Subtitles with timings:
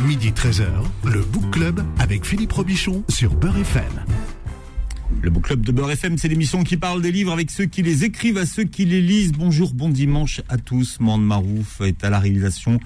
[0.00, 0.66] Midi 13h,
[1.06, 4.04] le Book Club avec Philippe Robichon sur Beurre FM.
[5.22, 7.82] Le Book Club de Beurre FM, c'est l'émission qui parle des livres avec ceux qui
[7.82, 9.32] les écrivent, à ceux qui les lisent.
[9.32, 11.00] Bonjour, bon dimanche à tous.
[11.00, 12.78] Mande Marouf est à la réalisation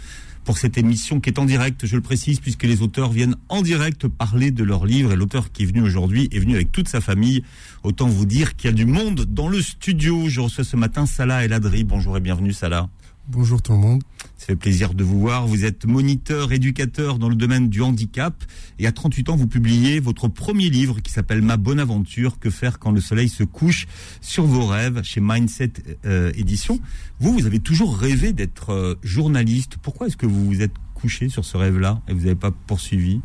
[0.44, 3.62] pour cette émission qui est en direct, je le précise, puisque les auteurs viennent en
[3.62, 5.12] direct parler de leurs livres.
[5.12, 7.42] Et l'auteur qui est venu aujourd'hui est venu avec toute sa famille.
[7.82, 10.28] Autant vous dire qu'il y a du monde dans le studio.
[10.28, 11.82] Je reçois ce matin Salah El Adri.
[11.82, 12.88] Bonjour et bienvenue Salah.
[13.32, 14.02] Bonjour tout le monde.
[14.36, 15.46] Ça fait plaisir de vous voir.
[15.46, 18.34] Vous êtes moniteur, éducateur dans le domaine du handicap.
[18.80, 22.50] Et à 38 ans, vous publiez votre premier livre qui s'appelle Ma bonne aventure, que
[22.50, 23.86] faire quand le soleil se couche
[24.20, 25.74] sur vos rêves chez Mindset
[26.06, 26.80] euh, Édition.
[27.20, 29.76] Vous, vous avez toujours rêvé d'être euh, journaliste.
[29.80, 33.20] Pourquoi est-ce que vous vous êtes couché sur ce rêve-là et vous n'avez pas poursuivi?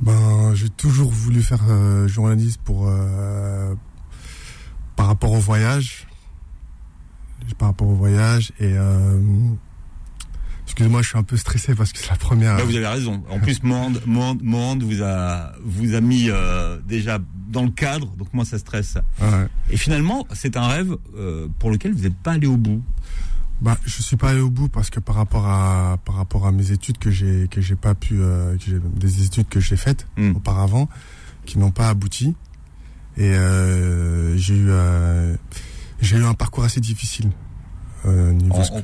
[0.00, 3.74] Ben, j'ai toujours voulu faire euh, journaliste pour euh,
[4.94, 6.06] par rapport au voyage,
[7.58, 9.18] par rapport au voyage et euh,
[10.64, 12.56] excusez-moi, je suis un peu stressé parce que c'est la première.
[12.56, 13.22] Bah, vous avez raison.
[13.28, 17.18] En plus, Monde, Monde, Monde vous a vous a mis euh, déjà
[17.48, 18.96] dans le cadre, donc moi ça stresse.
[19.20, 19.46] Ouais.
[19.70, 22.82] Et finalement, c'est un rêve euh, pour lequel vous n'êtes pas allé au bout.
[23.60, 26.52] Bah, je suis pas allé au bout parce que par rapport à par rapport à
[26.52, 30.06] mes études que j'ai que j'ai pas pu euh, que des études que j'ai faites
[30.16, 30.36] Mm.
[30.36, 30.88] auparavant
[31.44, 32.34] qui n'ont pas abouti
[33.18, 35.34] et euh, j'ai eu euh,
[36.00, 37.30] j'ai eu un parcours assez difficile
[38.06, 38.32] euh,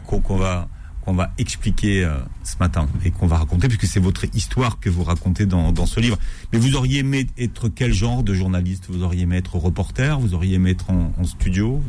[0.07, 0.69] qu'on qu'on va
[1.07, 4.91] qu'on va expliquer euh, ce matin et qu'on va raconter puisque c'est votre histoire que
[4.91, 6.19] vous racontez dans, dans ce livre.
[6.53, 8.87] Mais vous auriez aimé être quel genre de journaliste?
[8.89, 10.19] Vous auriez aimé être reporter?
[10.19, 11.81] Vous auriez aimé être en, en studio?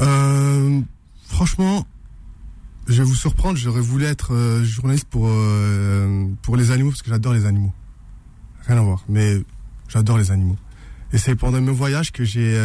[0.00, 0.80] Euh,
[1.26, 1.84] franchement,
[2.86, 3.58] je vais vous surprendre.
[3.58, 5.28] J'aurais voulu être euh, journaliste pour
[6.42, 7.72] pour les animaux parce que j'adore les animaux.
[8.68, 9.34] Rien à voir, mais
[9.88, 10.56] j'adore les animaux.
[11.12, 12.56] Et c'est pendant mes voyages que j'ai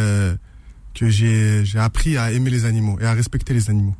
[0.96, 3.94] que j'ai j'ai appris à aimer les animaux et à respecter les animaux.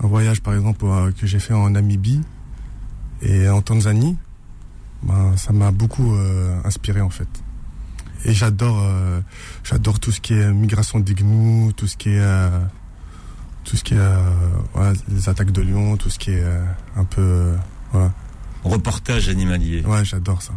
[0.00, 2.20] Un voyage, par exemple, euh, que j'ai fait en Namibie
[3.22, 4.18] et en Tanzanie,
[5.04, 7.28] ben, ça m'a beaucoup euh, inspiré en fait.
[8.24, 9.20] Et j'adore, euh,
[9.62, 12.60] j'adore tout ce qui est migration des gnous, tout ce qui est, euh,
[13.64, 14.30] tout ce qui est, euh,
[14.74, 16.64] voilà, les attaques de lions, tout ce qui est euh,
[16.96, 17.54] un peu,
[17.92, 18.12] voilà.
[18.64, 19.84] Reportage animalier.
[19.86, 20.52] Ouais, j'adore ça.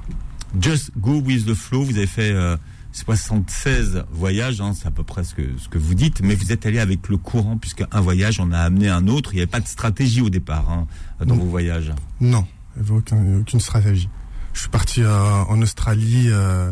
[0.59, 2.57] Just Go With The Flow, vous avez fait euh,
[2.99, 6.51] 76 voyages, hein, c'est à peu près ce que, ce que vous dites, mais vous
[6.51, 9.41] êtes allé avec le courant, puisque un voyage en a amené un autre, il n'y
[9.41, 10.87] avait pas de stratégie au départ hein,
[11.19, 11.43] dans Non.
[11.43, 11.91] vos voyages.
[12.21, 12.45] Non,
[12.75, 14.09] il n'y avait aucun- aucune stratégie.
[14.53, 16.27] Je suis parti euh, en Australie.
[16.29, 16.71] euh,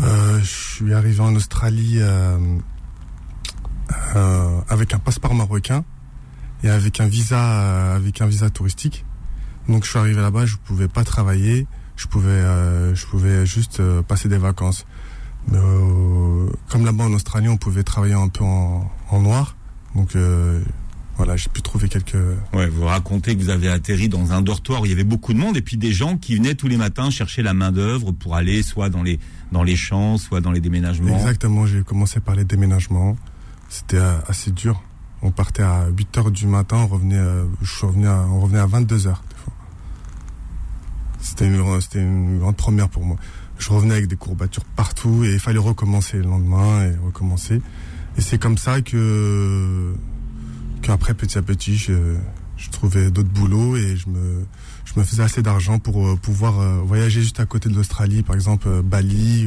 [0.00, 1.98] euh, je suis arrivé en Australie
[4.68, 5.84] avec un passeport marocain
[6.62, 9.04] et avec un visa, avec un visa touristique.
[9.68, 11.66] Donc je suis arrivé là-bas, je pouvais pas travailler,
[11.96, 12.42] je pouvais,
[12.94, 14.86] je pouvais juste passer des vacances.
[15.52, 19.56] Euh, comme là-bas en Australie, on pouvait travailler un peu en, en noir.
[19.94, 20.62] Donc euh,
[21.16, 22.16] voilà, j'ai pu trouver quelques
[22.54, 25.32] Ouais, vous racontez que vous avez atterri dans un dortoir où il y avait beaucoup
[25.34, 28.12] de monde et puis des gens qui venaient tous les matins chercher la main d'œuvre
[28.12, 29.18] pour aller soit dans les
[29.52, 31.16] dans les champs, soit dans les déménagements.
[31.16, 33.16] Exactement, j'ai commencé par les déménagements.
[33.68, 34.82] C'était euh, assez dur.
[35.22, 38.60] On partait à 8 heures du matin, on revenait, euh, je revenais à, on revenait
[38.60, 39.22] à 22 heures.
[41.20, 43.16] C'était une, c'était une grande première pour moi.
[43.60, 47.60] Je revenais avec des courbatures partout et il fallait recommencer le lendemain et recommencer.
[48.16, 49.94] Et c'est comme ça que,
[50.82, 52.16] qu'après petit à petit, je,
[52.56, 54.44] je trouvais d'autres boulots et je me,
[54.86, 58.22] je me faisais assez d'argent pour euh, pouvoir euh, voyager juste à côté de l'Australie,
[58.22, 59.46] par exemple euh, Bali,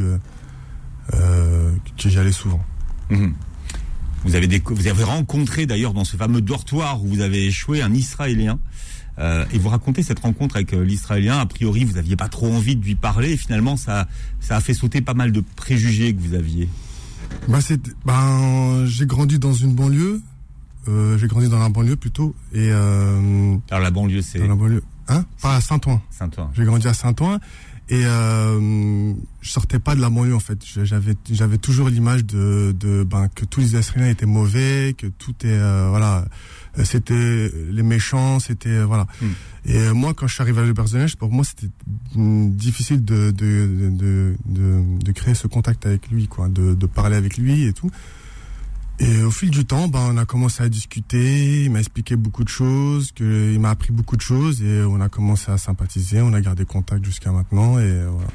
[1.13, 2.63] euh, que j'y allais souvent.
[3.09, 3.33] Mhm.
[4.25, 7.81] Vous avez déco- vous avez rencontré d'ailleurs dans ce fameux dortoir où vous avez échoué
[7.81, 8.57] un Israélien.
[9.19, 11.37] Euh, et vous racontez cette rencontre avec euh, l'Israélien.
[11.39, 13.31] A priori, vous aviez pas trop envie de lui parler.
[13.33, 14.07] Et finalement, ça,
[14.39, 16.67] ça a fait sauter pas mal de préjugés que vous aviez.
[17.47, 20.21] Bah, c'est, ben, j'ai grandi dans une banlieue.
[20.87, 24.55] Euh, j'ai grandi dans la banlieue plutôt et euh, Alors la banlieue, c'est dans la
[24.55, 26.01] banlieue, hein, pas à Saint-Ouen.
[26.09, 26.51] Saint-Ouen.
[26.53, 27.39] J'ai grandi à Saint-Ouen
[27.89, 30.59] et euh, je sortais pas de la banlieue en fait.
[30.83, 35.35] J'avais j'avais toujours l'image de, de ben que tous les Israéliens étaient mauvais, que tout
[35.43, 36.25] est euh, voilà,
[36.85, 39.05] c'était les méchants, c'était euh, voilà.
[39.21, 39.31] Hmm.
[39.65, 41.67] Et euh, moi quand je suis arrivé à de neige, pour moi c'était
[42.15, 46.85] difficile de de, de de de de créer ce contact avec lui quoi, de de
[46.85, 47.91] parler avec lui et tout.
[48.99, 52.43] Et au fil du temps, ben, on a commencé à discuter, il m'a expliqué beaucoup
[52.43, 56.21] de choses, que, il m'a appris beaucoup de choses et on a commencé à sympathiser,
[56.21, 58.27] on a gardé contact jusqu'à maintenant et voilà.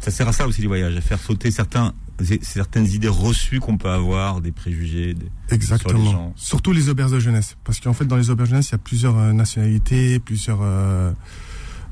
[0.00, 1.92] Ça sert à ça aussi les voyages, à faire sauter certains,
[2.40, 5.14] certaines idées reçues qu'on peut avoir, des préjugés.
[5.14, 6.10] des- Sur les Exactement.
[6.10, 6.32] gens.
[6.36, 7.56] Surtout les auberges de jeunesse.
[7.62, 10.58] Parce qu'en fait, dans les auberges de jeunesse, il y a plusieurs euh, nationalités, plusieurs
[10.62, 11.12] euh,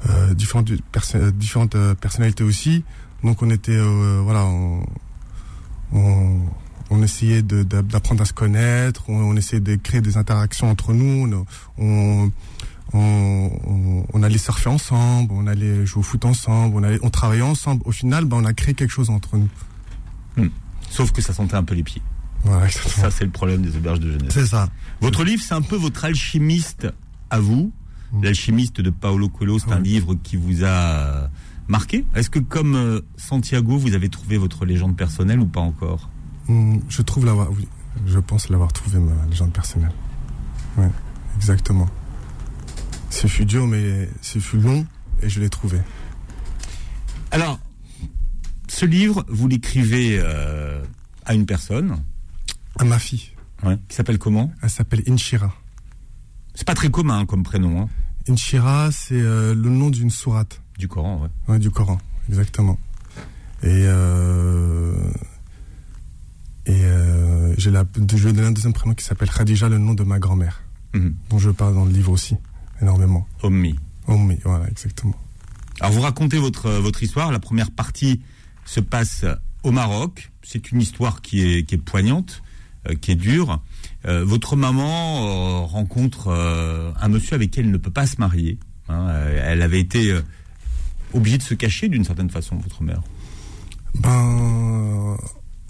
[0.09, 2.83] euh, différentes, perso- différentes euh, personnalités aussi.
[3.23, 4.85] Donc on était, euh, voilà, on,
[5.93, 6.41] on,
[6.91, 11.45] on essayait d'apprendre à se connaître, on, on essayait de créer des interactions entre nous,
[11.79, 12.33] on,
[14.23, 17.83] allait surfer ensemble, on allait jouer au foot ensemble, on allait, on travaillait ensemble.
[17.85, 19.49] Au final, ben, on a créé quelque chose entre nous.
[20.91, 22.03] Sauf que ça sentait un peu les pieds.
[22.43, 22.69] Voilà.
[22.71, 24.33] Ça, c'est le problème des auberges de jeunesse.
[24.33, 24.69] C'est ça.
[25.01, 26.89] Votre livre, c'est un peu votre alchimiste
[27.31, 27.73] à vous.
[28.13, 28.25] Mm.
[28.25, 31.29] L'alchimiste de Paolo Coelho, c'est un livre qui vous a
[31.69, 32.05] marqué.
[32.15, 36.11] Est-ce que comme euh, Santiago, vous avez trouvé votre légende personnelle ou pas encore?
[36.89, 37.69] Je trouve l'avoir, oui,
[38.07, 39.93] je pense l'avoir trouvé ma légende personnelle.
[40.77, 40.91] Ouais,
[41.37, 41.89] exactement.
[43.11, 44.87] Ce fut dur, mais ce fut long
[45.23, 45.79] et je l'ai trouvé.
[47.31, 47.59] Alors,
[48.69, 50.83] ce livre, vous l'écrivez euh,
[51.25, 52.03] à une personne
[52.79, 53.31] À ma fille,
[53.65, 54.53] ouais, qui s'appelle comment?
[54.63, 55.53] Elle s'appelle Inshira.
[56.55, 57.89] C'est pas très commun hein, comme prénom hein,
[58.29, 61.23] Inshira, c'est euh, le nom d'une sourate du Coran.
[61.23, 61.53] Ouais.
[61.53, 61.99] ouais, du Coran,
[62.29, 62.79] exactement.
[63.63, 65.13] Et euh,
[66.67, 69.95] et euh, j'ai la, je vais donner un deuxième prénom qui s'appelle Khadija, le nom
[69.95, 70.63] de ma grand-mère,
[70.95, 71.15] Mhm.
[71.31, 72.37] dont je parle dans le livre aussi
[72.83, 73.27] énormément.
[73.43, 73.79] Ommi.
[74.07, 75.15] Ommi, voilà, exactement.
[75.81, 77.31] Alors vous racontez votre euh, votre histoire.
[77.33, 78.23] La première partie
[78.65, 79.25] se passe
[79.63, 80.31] au Maroc.
[80.43, 82.43] C'est une histoire qui est qui est poignante,
[82.89, 83.63] euh, qui est dure.
[84.07, 88.17] Euh, votre maman euh, rencontre euh, un monsieur avec qui elle ne peut pas se
[88.19, 88.59] marier.
[88.89, 89.07] hein.
[89.11, 90.23] Euh, elle avait été euh,
[91.15, 93.03] obligée de se cacher d'une certaine façon, votre mère.
[93.95, 95.17] Ben,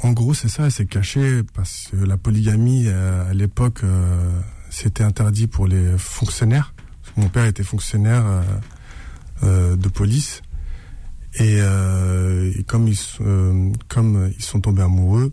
[0.02, 5.05] en gros, c'est ça, c'est caché parce que la polygamie, euh, à l'époque, euh, c'était
[5.05, 6.75] interdit pour les fonctionnaires.
[7.02, 8.25] Parce que Mon père était fonctionnaire
[9.43, 10.43] euh, de police.
[11.35, 15.32] Et, euh, et comme, ils, sont- euh, comme ils sont tombés amoureux,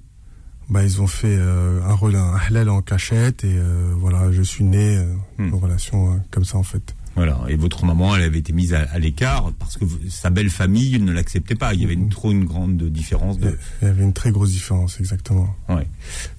[0.70, 3.44] bah, ils ont fait euh, un rôle, un halal en cachette.
[3.46, 5.02] Et euh, voilà, je suis né
[5.38, 5.54] Hmm.
[5.54, 6.96] en relation comme ça, en fait.
[7.18, 7.42] Voilà.
[7.50, 10.98] Et votre maman, elle avait été mise à, à l'écart parce que sa belle famille
[11.00, 11.74] ne l'acceptait pas.
[11.74, 13.38] Il y avait une, trop une grande différence.
[13.40, 13.58] De...
[13.82, 15.54] Il y avait une très grosse différence, exactement.
[15.68, 15.88] Ouais.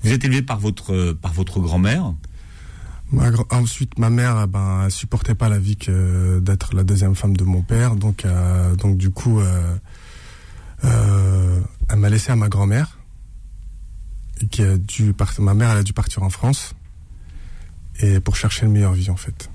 [0.02, 2.14] Vous êtes élevé par votre euh, par votre grand-mère.
[3.10, 7.14] Ma ensuite, ma mère, euh, ben, elle supportait pas la vie que d'être la deuxième
[7.14, 9.74] femme de mon père, donc, euh, donc du coup, euh,
[10.84, 11.58] euh,
[11.88, 12.98] elle m'a laissé à ma grand-mère,
[14.50, 15.42] qui a dû partir.
[15.42, 16.74] Ma mère, elle a dû partir en France,
[18.00, 19.48] et pour chercher une meilleure vie en fait,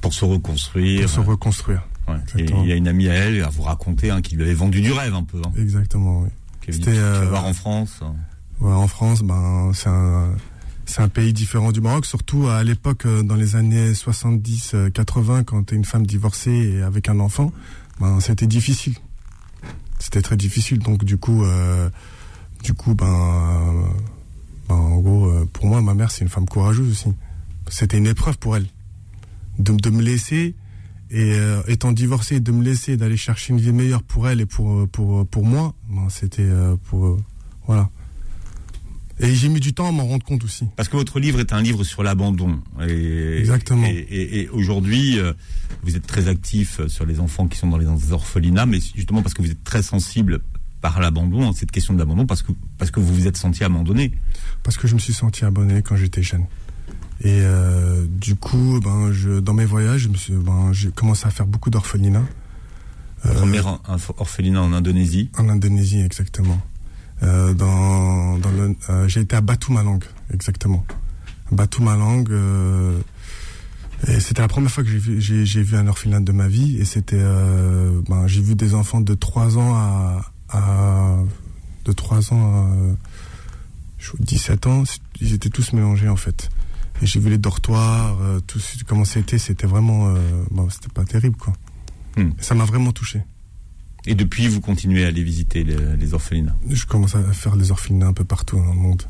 [0.00, 1.02] pour se reconstruire.
[1.02, 1.82] pour se reconstruire.
[2.08, 2.16] Ouais.
[2.38, 4.54] Et il y a une amie à elle à vous raconter hein, qui lui avait
[4.54, 5.40] vendu du rêve un peu.
[5.44, 6.20] Hein, Exactement.
[6.20, 6.28] Oui.
[6.68, 8.00] C'était, euh, voir en France.
[8.60, 10.30] Ouais, en France, ben, c'est un,
[10.86, 14.88] c'est un pays différent du Maroc, surtout à l'époque, euh, dans les années 70, euh,
[14.90, 17.52] 80, quand une femme divorcée et avec un enfant,
[18.00, 18.94] ben, c'était difficile.
[19.98, 20.78] C'était très difficile.
[20.78, 21.90] Donc, du coup, euh,
[22.62, 23.88] du coup, ben,
[24.68, 27.14] ben, en gros, pour moi, ma mère, c'est une femme courageuse aussi.
[27.68, 28.66] C'était une épreuve pour elle.
[29.58, 30.54] De, de me laisser,
[31.10, 34.46] et euh, étant divorcée, de me laisser, d'aller chercher une vie meilleure pour elle et
[34.46, 37.06] pour, pour, pour moi, ben, c'était euh, pour.
[37.06, 37.16] euh,
[37.66, 37.88] voilà.
[39.18, 40.66] Et j'ai mis du temps à m'en rendre compte aussi.
[40.76, 42.60] Parce que votre livre est un livre sur l'abandon.
[42.86, 43.86] Et, Exactement.
[43.86, 45.32] Et, et- et aujourd'hui, euh,
[45.84, 49.22] vous êtes très actif euh, sur les enfants qui sont dans les orphelinats, mais justement
[49.22, 50.40] parce que vous êtes très sensible
[50.82, 54.12] par l'abandon, cette question de l'abandon, parce que parce que vous vous êtes senti abandonné.
[54.62, 56.44] Parce que je me suis senti abonné quand j'étais jeune.
[57.22, 61.26] Et euh, du coup, ben, je, dans mes voyages, je me suis, ben, j'ai commencé
[61.26, 62.24] à faire beaucoup d'orphelinats.
[63.24, 63.60] Euh, Premier
[64.18, 65.30] orphelinat en Indonésie.
[65.38, 66.60] En Indonésie, exactement.
[67.22, 70.00] Euh, dans, dans le, euh, j'ai été à Batu Malang,
[70.32, 70.84] exactement.
[71.50, 72.98] Batu Malang, euh,
[74.06, 76.48] et c'était la première fois que j'ai vu, j'ai, j'ai vu un orphelinat de ma
[76.48, 81.16] vie, et c'était, euh, ben, j'ai vu des enfants de 3 ans à, à
[81.86, 82.76] de 3 ans à
[83.98, 84.82] je- 17 ans,
[85.22, 86.50] ils étaient tous mélangés en fait.
[87.02, 91.36] J'ai vu les dortoirs, euh, tout comment c'était, c'était vraiment, euh, bon, c'était pas terrible
[91.36, 91.52] quoi.
[92.16, 92.30] Hmm.
[92.40, 93.22] Ça m'a vraiment touché.
[94.06, 96.56] Et depuis, vous continuez à aller visiter les, les orphelinats?
[96.70, 99.02] Je commence à faire des orphelinats un peu partout dans le monde.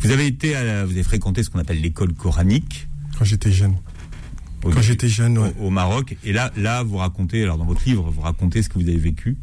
[0.00, 2.86] Vous avez été, à- vous avez fréquenté ce qu'on appelle l'école coranique.
[3.18, 3.74] Quand j'étais jeune.
[4.62, 5.52] au- Quand j'étais jeune, ouais.
[5.58, 6.16] au, au Maroc.
[6.22, 8.96] Et là, là, vous racontez, alors dans votre livre, vous racontez ce que vous avez
[8.98, 9.36] vécu.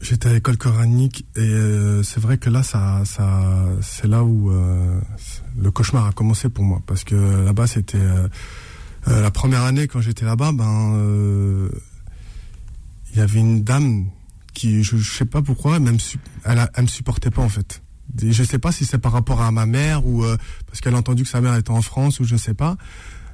[0.00, 3.42] J'étais à l'école coranique et euh, c'est vrai que là, ça, ça,
[3.80, 5.00] c'est là où euh,
[5.58, 6.82] le cauchemar a commencé pour moi.
[6.86, 8.28] Parce que là-bas, c'était euh,
[9.06, 11.68] la première année quand j'étais là-bas, ben,
[13.12, 14.06] il y avait une dame
[14.52, 17.82] qui, je, je sais pas pourquoi, elle, a- elle me supportait pas en fait.
[18.22, 20.24] Et Je sais pas si c'est par rapport à ma mère ou
[20.66, 22.76] parce qu'elle a entendu que sa mère était en France ou je sais pas.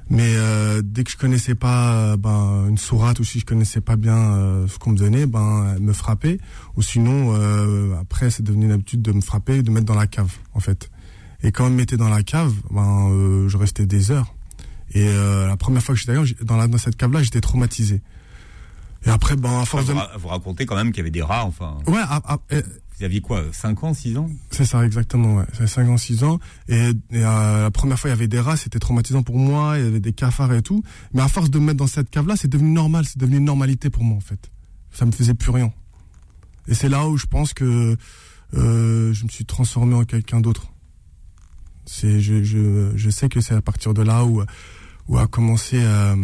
[0.09, 3.81] Mais euh, dès que je connaissais pas euh, ben, une sourate ou si je connaissais
[3.81, 6.39] pas bien euh, ce qu'on me donnait, ben elle me frappait.
[6.75, 9.87] Ou sinon, euh, après, c'est devenu une habitude de me frapper, et de me mettre
[9.87, 10.89] dans la cave, en fait.
[11.41, 14.33] Et quand elle me mettait dans la cave, ben euh, je restais des heures.
[14.93, 18.01] Et euh, la première fois que j'étais dans, la, dans cette cave-là, j'étais traumatisé.
[19.05, 21.01] Et après, ben à force Enfin, de vous, ra- vous racontez quand même qu'il y
[21.01, 21.77] avait des rats, enfin.
[21.87, 22.61] Ouais, ah, ah, eh,
[22.97, 24.29] Vous aviez quoi 5 ans, 6 ans?
[24.51, 25.45] C'est ça, exactement, ouais.
[25.53, 26.39] J'avais 5 ans, 6 ans.
[26.67, 29.85] Et, euh, la première fois, il y avait des rats, c'était traumatisant pour moi, il
[29.85, 30.83] y avait des cafards et tout.
[31.13, 33.45] Mais à force de me mettre dans cette cave-là, c'est devenu normal, c'est devenu une
[33.45, 34.51] normalité pour moi, en fait.
[34.91, 35.73] Ça me faisait plus rien.
[36.67, 37.97] Et c'est là où je pense que
[38.55, 40.67] euh, je me suis transformé en quelqu'un d'autre.
[41.85, 44.41] C'est, je, je, sais que c'est à partir de là où,
[45.07, 46.15] où a commencé, euh,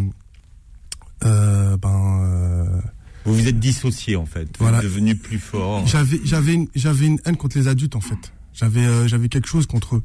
[1.25, 2.81] euh, ben,
[3.25, 4.45] Vous vous êtes dissocié en fait.
[4.45, 4.77] Vous Voilà.
[4.77, 5.85] êtes devenu plus fort.
[5.87, 8.33] J'avais j'avais une, j'avais une haine contre les adultes en fait.
[8.53, 10.03] J'avais euh, j'avais quelque chose contre eux.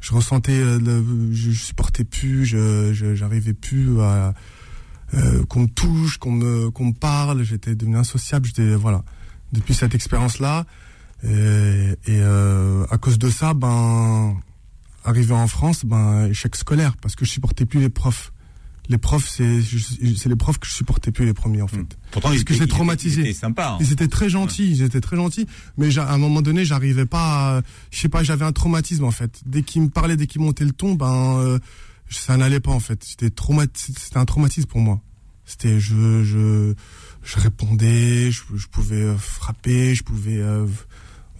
[0.00, 4.34] Je ressentais euh, le, je, je supportais plus, je je- j'arrivais plus à
[5.14, 9.04] euh, qu'on me touche, qu'on me qu'on me parle, j'étais devenu insociable, j'étais voilà.
[9.52, 10.64] Depuis cette expérience là
[11.22, 14.36] et, et à cause de ça ben
[15.04, 18.32] arrivé en France ben échec scolaire parce que je supportais plus les profs.
[18.90, 21.78] Les profs c'est c'est les profs que je supportais plus les premiers en fait.
[22.10, 23.22] Pourtant, Parce ils que étaient- traumatisé.
[23.22, 23.72] Ils étaient sympas.
[23.72, 23.78] hein.
[23.80, 25.46] Ils étaient très gentils, ils étaient très gentils,
[25.78, 29.10] mais à un moment donné, j'arrivais pas, à- je sais pas, j'avais un traumatisme en
[29.10, 29.40] fait.
[29.46, 31.58] Dès qu'ils me parlaient, dès qu'ils montaient le ton, ben euh,
[32.10, 33.02] ça n'allait pas en fait.
[33.04, 33.30] C'était
[33.74, 35.00] c'était un traumatisme pour moi.
[35.46, 36.74] C'était je je
[37.22, 40.66] je répondais, je, je pouvais euh, frapper, je pouvais euh,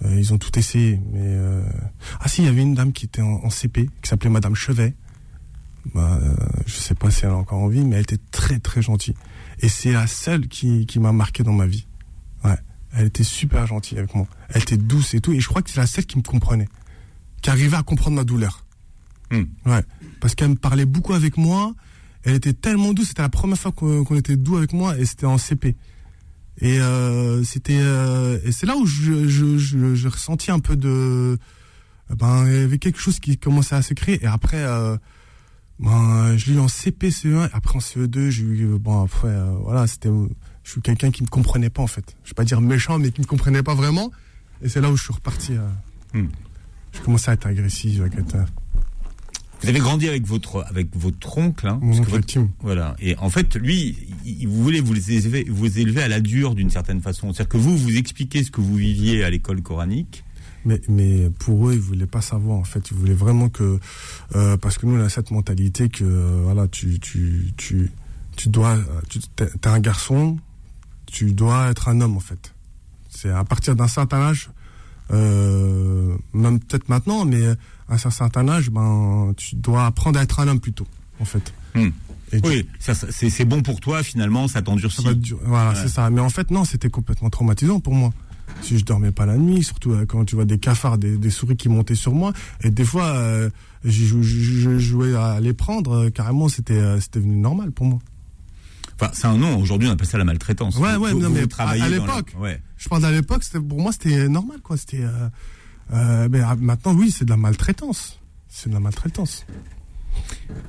[0.03, 1.63] euh, ils ont tout essayé, mais euh,
[2.21, 4.55] ah si, il y avait une dame qui était en, en CP qui s'appelait Madame
[4.55, 4.95] Chevet.
[5.93, 6.35] Bah, euh,
[6.67, 9.15] je sais pas si elle a encore en vie, mais elle était très très gentille.
[9.61, 11.87] Et c'est la seule qui, qui m'a marqué dans ma vie.
[12.45, 12.59] Ouais.
[12.93, 14.27] Elle était super gentille avec moi.
[14.51, 15.33] Elle était douce et tout.
[15.33, 16.69] Et je crois que c'est la seule qui me comprenait.
[17.43, 18.65] Qui arrivait à comprendre ma douleur.
[19.31, 19.45] Hmm.
[19.67, 19.85] Ouais.
[20.21, 21.75] Parce qu'elle me parlait beaucoup avec moi.
[22.23, 23.09] Elle était tellement douce.
[23.09, 24.97] C'était la première fois qu'on était doux avec moi.
[24.99, 25.77] Et c'était en CP.
[26.61, 30.77] Et euh, c'était euh, et c'est là où je, je, je, je ressentis un peu
[30.77, 31.37] de
[32.11, 34.97] ben il y avait quelque chose qui commençait à se créer et après euh,
[35.81, 39.29] ben je l'ai eu en CP CE1 après en CE2 j'ai eu euh, bon après
[39.29, 40.09] euh, voilà c'était
[40.63, 43.11] je suis quelqu'un qui me comprenait pas en fait je vais pas dire méchant mais
[43.11, 44.11] qui me comprenait pas vraiment
[44.63, 45.67] et c'est là où je suis reparti euh,
[46.15, 46.29] Hmm.
[46.93, 48.45] je commençais à être agressif à être euh,
[49.63, 52.49] Vous avez grandi avec votre avec votre oncle, hein, mon oncle votre- Tim.
[52.61, 52.95] voilà.
[53.01, 56.55] Et en fait, lui, il, il- vous voulez vous élever, vous élever à la dure
[56.55, 57.33] d'une certaine façon.
[57.33, 60.23] C'est-à-dire que vous vous expliquez ce que vous viviez à l'école coranique.
[60.65, 62.91] Mais, mais pour eux, ils voulaient pas savoir en fait.
[62.91, 63.79] Ils voulaient vraiment que
[64.35, 67.91] euh, parce que nous on a cette mentalité que euh, voilà tu tu tu
[68.37, 68.79] tu dois
[69.11, 70.39] tu t'es un garçon,
[71.07, 72.55] tu dois être un homme en fait.
[73.11, 74.51] C'est à partir d'un certain âge,
[75.13, 77.47] euh, même peut-être maintenant, mais
[77.89, 80.87] à un certain âge, ben tu dois apprendre à être un homme plutôt
[81.21, 81.53] en fait.
[81.75, 81.91] Hmm.
[82.33, 85.05] Et Oui, ça, ça- c'est bon pour toi finalement, ça t'endurcit.
[85.45, 85.77] Voilà, Ouais.
[85.81, 86.11] c'est ça.
[86.11, 88.13] Mais en fait, non, c'était complètement traumatisant pour moi.
[88.63, 91.31] Si je dormais pas la nuit, surtout euh, quand tu vois des cafards, des, des
[91.31, 92.33] souris qui montaient sur moi,
[92.63, 93.51] et des fois, euh,
[93.85, 97.99] je, je jouais à les prendre, euh, carrément, c'était c'était devenu normal pour moi.
[98.95, 99.59] Enfin, c'est un nom.
[99.59, 100.77] Aujourd'hui, on appelle ça la maltraitance.
[100.79, 102.33] Ouais, ouais, vous- non, vous mais à- à dans la- l'époque.
[102.39, 102.63] Ouais.
[102.77, 104.77] Je parle à l'époque, pour moi, c'était normal, quoi.
[104.77, 105.29] C'était, euh,
[105.93, 108.21] euh, mais ah, maintenant, oui, c'est de la maltraitance.
[108.49, 109.45] C'est de la maltraitance.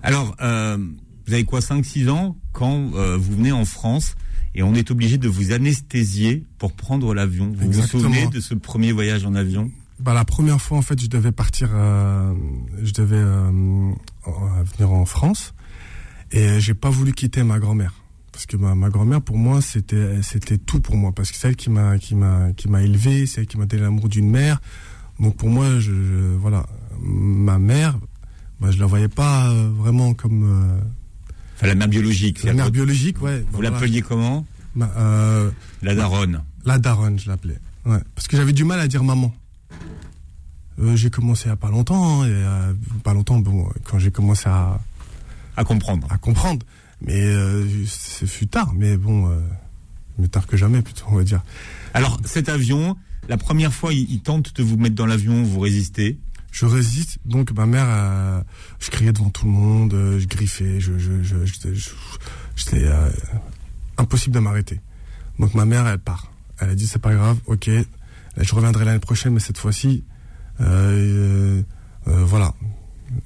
[0.01, 4.15] Alors, vous avez quoi, 5-6 ans quand vous venez en France
[4.55, 7.51] et on est obligé de vous anesthésier pour prendre l'avion.
[7.55, 8.03] Vous Exactement.
[8.03, 9.69] vous souvenez de ce premier voyage en avion?
[9.99, 12.33] Bah, la première fois, en fait, je devais partir, euh,
[12.83, 13.49] je devais euh,
[14.27, 14.31] euh,
[14.77, 15.53] venir en France
[16.31, 17.93] et j'ai pas voulu quitter ma grand-mère
[18.31, 21.47] parce que ma, ma grand-mère, pour moi, c'était c'était tout pour moi parce que c'est
[21.47, 24.29] elle qui m'a qui m'a qui m'a élevé, c'est elle qui m'a donné l'amour d'une
[24.29, 24.59] mère.
[25.21, 26.65] Donc pour moi, je, je- voilà,
[26.99, 27.97] ma mère,
[28.59, 30.79] bah, je la voyais pas vraiment comme euh,
[31.55, 32.43] Enfin, la mère biologique.
[32.43, 33.45] la mère que biologique, ouais.
[33.51, 34.45] Vous l'appeliez comment
[34.75, 35.49] Ma- euh,
[35.81, 36.41] La daronne.
[36.65, 37.57] La daronne, je l'appelais.
[37.85, 37.99] Ouais.
[38.13, 39.33] Parce que j'avais du mal à dire maman.
[40.79, 44.49] Euh, j'ai commencé a pas longtemps, hein, et euh, pas longtemps, bon, quand j'ai commencé
[44.49, 44.79] à,
[45.55, 46.05] À comprendre.
[46.09, 46.65] à comprendre.
[47.01, 49.39] Mais euh, ce fut tard, mais bon, euh,
[50.17, 51.41] mais tard que jamais, plutôt, on va dire.
[51.93, 52.97] Alors, cet avion,
[53.29, 56.19] la première fois, il, il tente de vous mettre dans l'avion, vous résistez.
[56.55, 58.41] Je résiste, donc ma mère, euh,
[58.79, 61.21] je criais devant tout le monde, euh, je griffais, je, je,
[62.55, 63.09] j'étais, euh,
[63.97, 64.79] impossible de m'arrêter.
[65.37, 66.31] Donc ma mère, elle part.
[66.59, 67.69] Elle a dit c'est pas grave, ok,
[68.37, 70.05] je reviendrai l'année prochaine, mais cette fois-ci,
[70.57, 72.53] voilà,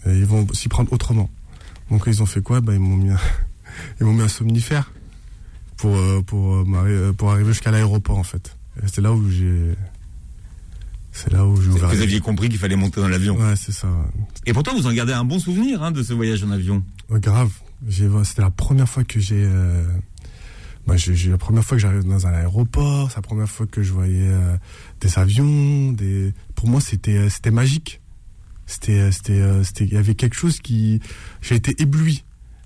[0.08, 1.30] ils vont s'y prendre autrement.
[1.92, 2.62] Donc ils ont fait quoi?
[2.62, 3.20] Bah ils m'ont mis, un,
[4.02, 4.92] ils m'ont mis un somnifère
[5.78, 5.96] pour
[6.26, 6.66] pour
[7.16, 8.58] pour arriver jusqu'à l'aéroport en fait.
[8.82, 9.76] Et c'est là où j'ai,
[11.12, 11.92] c'est là où j'ai Vous ouvert.
[11.92, 13.38] les- aviez compris qu'il fallait monter dans l'avion.
[13.38, 13.88] Ouais, c'est ça.
[14.46, 16.84] Et pourtant, vous en gardez un bon souvenir hein, de ce voyage en avion.
[17.10, 17.52] Ouais, grave.
[17.88, 19.84] J'ai, c'était la première fois que j'ai, euh,
[20.86, 23.82] bah, j'ai, la première fois que j'arrive dans un aéroport, c'est la première fois que
[23.84, 24.56] je voyais euh,
[25.02, 26.34] des avions, des.
[26.56, 28.02] Pour moi, c'était, euh, c'était magique.
[28.66, 31.00] C'était, euh, c'était, euh, c'était, il y avait quelque chose qui,
[31.42, 32.24] j'ai été ébloui.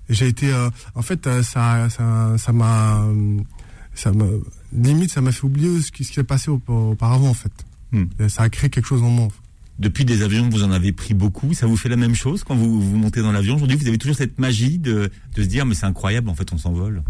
[0.10, 3.06] J'ai été, euh, en fait, ça, ça, ça m'a,
[3.96, 4.26] ça m'a,
[4.74, 7.54] limite, ça m'a fait oublier ce qui, ce qui s'est passé au- auparavant, en fait.
[7.94, 8.06] Hmm.
[8.28, 9.30] Ça a créé quelque chose en moi.
[9.80, 11.54] Depuis des avions, vous en avez pris beaucoup.
[11.54, 13.98] Ça vous fait la même chose quand vous, vous montez dans l'avion aujourd'hui Vous avez
[13.98, 17.04] toujours cette magie de, de se dire, mais c'est incroyable, en fait, on s'envole.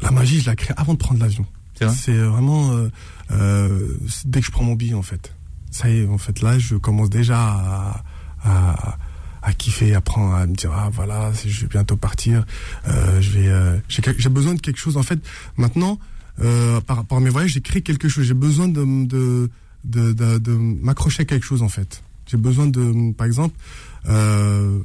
[0.00, 1.46] La magie, je la crée avant de prendre l'avion.
[1.74, 2.88] C'est vraiment euh,
[3.32, 5.34] euh, dès que je prends mon billet, en fait.
[5.70, 8.04] Ça y est, en fait, là, je commence déjà à,
[8.42, 8.98] à,
[9.46, 12.44] à kiffer, à prendre, à me dire ah voilà, je vais bientôt partir.
[12.88, 14.96] Euh, je vais, euh, j'ai besoin de quelque chose.
[14.96, 15.20] En fait,
[15.56, 15.98] maintenant,
[16.40, 18.24] euh, par rapport à mes voyages, j'ai créé quelque chose.
[18.24, 19.50] J'ai besoin de, de
[19.86, 22.02] de, de, de m'accrocher à quelque chose en fait.
[22.26, 23.54] J'ai besoin de, par exemple,
[24.08, 24.80] euh,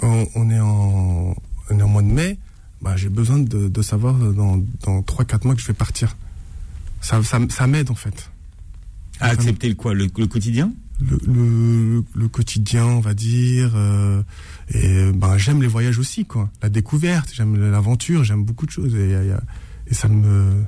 [0.00, 1.36] on, est en,
[1.70, 2.38] on est en mois de mai,
[2.80, 6.16] bah, j'ai besoin de, de, savoir dans, dans 3-4 mois que je vais partir.
[7.00, 8.30] Ça, ça, ça m'aide en fait.
[9.20, 10.72] À accepter le quoi le, le quotidien?
[11.00, 13.72] Le, le, le, quotidien, on va dire.
[13.74, 14.22] Euh,
[14.70, 16.48] et ben j'aime les voyages aussi, quoi.
[16.62, 18.94] La découverte, j'aime l'aventure, j'aime beaucoup de choses.
[18.94, 19.32] Et,
[19.86, 20.64] et, ça me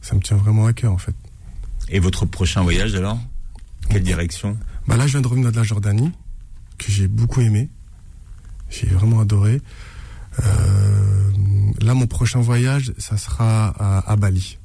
[0.00, 1.14] ça me tient vraiment à cœur, en fait.
[1.88, 3.18] Et votre prochain voyage alors?
[3.90, 4.56] Quelle direction?
[4.86, 6.12] Bah Là, je viens de revenir de la Jordanie,
[6.78, 7.68] que j'ai beaucoup aimé.
[8.70, 9.60] J'ai vraiment adoré.
[10.40, 11.30] Euh,
[11.80, 13.68] là, mon prochain voyage, ça sera
[14.06, 14.58] à, Bali.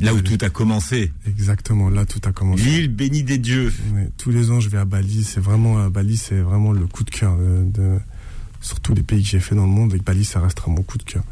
[0.00, 1.10] Là où tout a commencé.
[1.26, 2.62] Exactement, là tout a commencé.
[2.62, 3.72] L'île bénie des dieux.
[4.18, 5.24] tous les ans, je vais à Bali.
[5.24, 7.98] C'est vraiment à Bali, c'est vraiment le coup de cœur de, de,
[8.60, 9.94] sur tous les pays que j'ai fait dans le monde.
[9.94, 11.24] Et Bali, ça restera mon coup de cœur.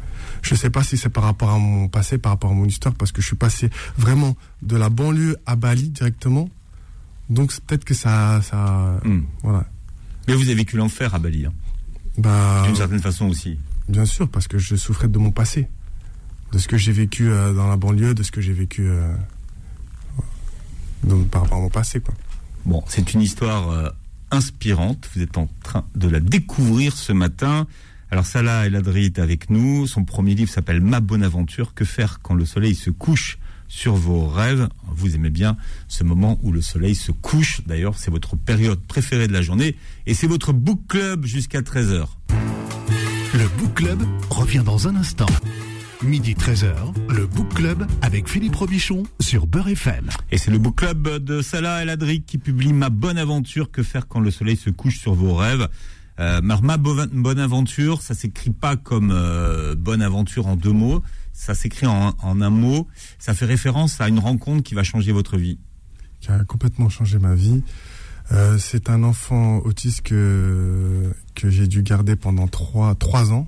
[0.45, 2.65] Je ne sais pas si c'est par rapport à mon passé, par rapport à mon
[2.65, 6.51] histoire, parce que je suis passé vraiment de la banlieue à Bali directement.
[7.31, 9.23] Donc peut-être que ça, ça, hmm.
[9.41, 9.65] voilà.
[10.27, 11.53] Mais vous avez vécu l'enfer à Bali, hein.
[12.19, 13.57] bah, d'une certaine façon aussi.
[13.89, 15.67] Bien sûr, parce que je souffrais de mon passé,
[16.51, 19.15] de ce que j'ai vécu euh, dans la banlieue, de ce que j'ai vécu euh,
[21.31, 22.13] par rapport à mon passé, quoi.
[22.67, 23.89] Bon, c'est une histoire euh,
[24.29, 25.09] inspirante.
[25.15, 27.65] Vous êtes en train de la découvrir ce matin.
[28.11, 29.87] Alors Salah El Adri est avec nous.
[29.87, 31.73] Son premier livre s'appelle Ma bonne aventure.
[31.73, 34.69] Que faire quand le soleil se couche sur vos rêves?
[34.87, 35.57] Vous aimez bien
[35.87, 37.61] ce moment où le soleil se couche.
[37.65, 39.75] D'ailleurs, c'est votre période préférée de la journée.
[40.05, 42.05] Et c'est votre book club jusqu'à 13h.
[43.33, 45.25] Le book club revient dans un instant.
[46.03, 46.75] Midi 13h,
[47.09, 50.09] le Book Club avec Philippe Robichon sur Beurre FM.
[50.29, 53.81] Et c'est le Book Club de Salah El Adri qui publie Ma bonne aventure, que
[53.81, 55.67] faire quand le soleil se couche sur vos rêves?
[56.19, 61.53] Euh, ma bonne aventure, ça s'écrit pas comme euh, bonne aventure en deux mots, ça
[61.53, 62.87] s'écrit en, un mot.
[63.19, 65.59] Ça fait référence à une rencontre qui va changer votre vie.
[66.21, 67.63] Qui a complètement changé ma vie.
[68.31, 73.47] Euh, c'est un enfant autiste que que j'ai dû garder pendant trois trois ans.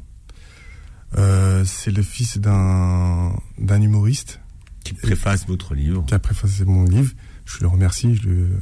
[1.16, 4.42] c'est le fils d'un d'un humoriste
[4.84, 6.06] qui préface votre livre.
[6.06, 7.14] Qui a préfacé mon livre.
[7.46, 8.60] Je le remercie, je le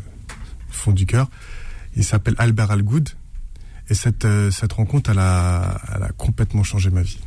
[0.69, 1.29] fond du cœur.
[1.95, 3.09] Il s'appelle Albert Algoud.
[3.89, 7.19] Et cette, euh, cette rencontre, elle a, elle a complètement changé ma vie.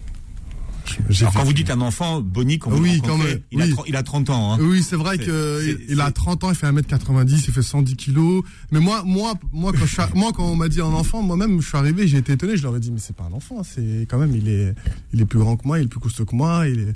[1.21, 3.97] Alors quand vous dites un enfant, Bonnie, quand vous oui, quand même, il, a, il,
[3.97, 4.55] a, 30 ans.
[4.55, 4.59] Hein.
[4.61, 8.43] Oui, c'est vrai qu'il il a 30 ans, il fait 1m90, il fait 110 kilos.
[8.71, 11.69] Mais moi, moi, moi, quand, je, moi, quand on m'a dit un enfant, moi-même, je
[11.69, 14.07] suis arrivé, j'ai été étonné, je leur ai dit, mais c'est pas un enfant, c'est
[14.09, 14.75] quand même, il est,
[15.13, 16.93] il est plus grand que moi, il est plus costaud que moi, il est...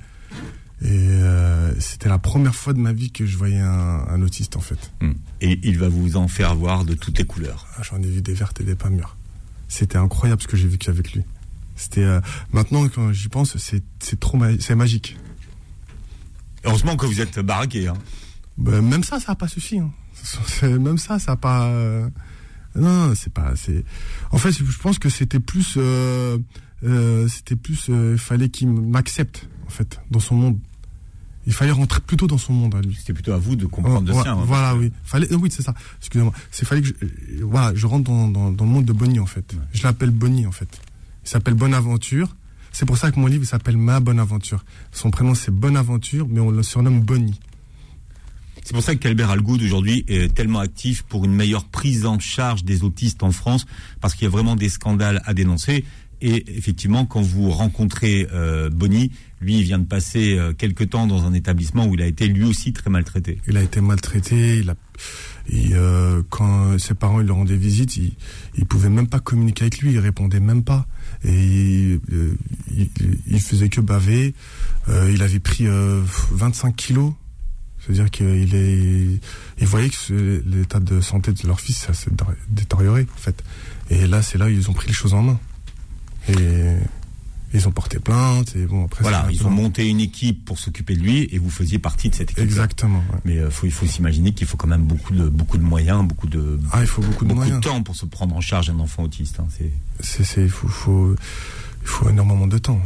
[0.85, 4.57] Et euh, c'était la première fois de ma vie que je voyais un, un autiste,
[4.57, 4.91] en fait.
[5.01, 5.13] Hmm.
[5.41, 7.69] Et il va vous en faire voir de toutes les couleurs.
[7.77, 9.17] Ah, J'en ai vu des vertes et des pas mûres
[9.73, 11.23] c'était incroyable ce que j'ai vécu avec lui.
[11.77, 12.21] C'était euh,
[12.53, 15.17] maintenant quand j'y pense, c'est c'est trop c'est magique.
[16.65, 17.89] Heureusement que vous êtes baraqué.
[17.89, 17.95] Hein.
[18.59, 19.79] Ben, même ça, ça n'a pas suffi.
[19.79, 19.91] Hein.
[20.63, 21.69] Même ça, ça n'a pas.
[21.69, 22.09] Euh,
[22.77, 23.57] non, c'est pas.
[23.57, 23.85] C'est.
[24.31, 25.75] En fait, je pense que c'était plus.
[25.79, 26.39] Euh,
[27.29, 27.89] c'était plus.
[27.89, 30.59] Il fallait qu'il m'accepte en fait dans son monde.
[31.47, 32.95] Il fallait rentrer plutôt dans son monde à lui.
[32.95, 34.35] C'était plutôt à vous de comprendre de sien.
[34.39, 34.93] Hein, voilà, oui.
[35.05, 35.75] Fallait, oui, c'est ça.
[35.99, 36.33] Excusez-moi.
[36.51, 37.09] C'est fallait que je, euh,
[37.43, 39.55] voilà, je rentre dans, dans, dans, le monde de Bonnie en fait.
[39.73, 40.81] Je l'appelle Bonnie en fait.
[41.25, 42.37] Il s'appelle Bonne Aventure.
[42.71, 44.65] C'est pour ça que mon livre s'appelle Ma Bonne Aventure.
[44.93, 47.39] Son prénom c'est Bonne Aventure, mais on le surnomme Bonnie.
[48.65, 52.63] C'est pour ça qu'Albert Algoud aujourd'hui est tellement actif pour une meilleure prise en charge
[52.63, 53.67] des autistes en France,
[54.01, 55.85] parce qu'il y a vraiment des scandales à dénoncer.
[56.25, 61.09] Et effectivement, quand vous rencontrez euh, Bonnie, lui, il vient de passer euh, quelques temps
[61.09, 63.39] dans un établissement où il a été lui aussi très maltraité.
[63.49, 64.59] Il a été maltraité.
[64.59, 64.77] Il a,
[65.53, 68.13] euh, quand ses parents lui rendaient visite, il,
[68.57, 69.91] il pouvait même pas communiquer avec lui.
[69.91, 70.87] Il répondait même pas.
[71.25, 71.99] Et
[72.71, 72.89] il,
[73.27, 74.33] il, faisait que baver.
[74.89, 77.15] il avait pris 25 kilos.
[77.81, 79.21] C'est-à-dire qu'il est,
[79.59, 82.11] il voyait que l'état de santé de leur fils, s'est
[82.49, 83.43] détérioré, en fait.
[83.91, 85.41] Et là, c'est là où ils ont pris les choses en main.
[86.29, 86.77] Et
[87.55, 90.97] ils ont porté plainte et bon après voilà ils ont monté une équipe pour s'occuper
[90.97, 92.43] de lui et vous faisiez partie de cette équipe.
[92.43, 95.63] Exactement mais euh, faut, il faut s'imaginer qu'il faut quand même beaucoup de beaucoup de
[95.63, 98.41] moyens beaucoup de ah il faut beaucoup de beaucoup de temps pour se prendre en
[98.41, 101.15] charge d'un enfant autiste hein, c'est c'est il faut, faut
[101.83, 102.81] il faut énormément de temps.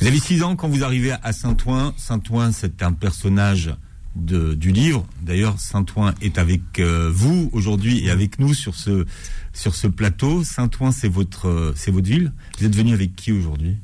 [0.00, 1.94] Vous avez 6 ans quand vous arrivez à Saint-Ouen.
[1.96, 3.74] Saint-Ouen, c'est un personnage
[4.16, 5.06] de, du livre.
[5.22, 9.06] D'ailleurs, Saint-Ouen est avec euh, vous aujourd'hui et avec nous sur ce,
[9.52, 10.44] sur ce plateau.
[10.44, 12.32] Saint-Ouen, c'est votre, c'est votre ville.
[12.58, 13.76] Vous êtes venu avec qui aujourd'hui?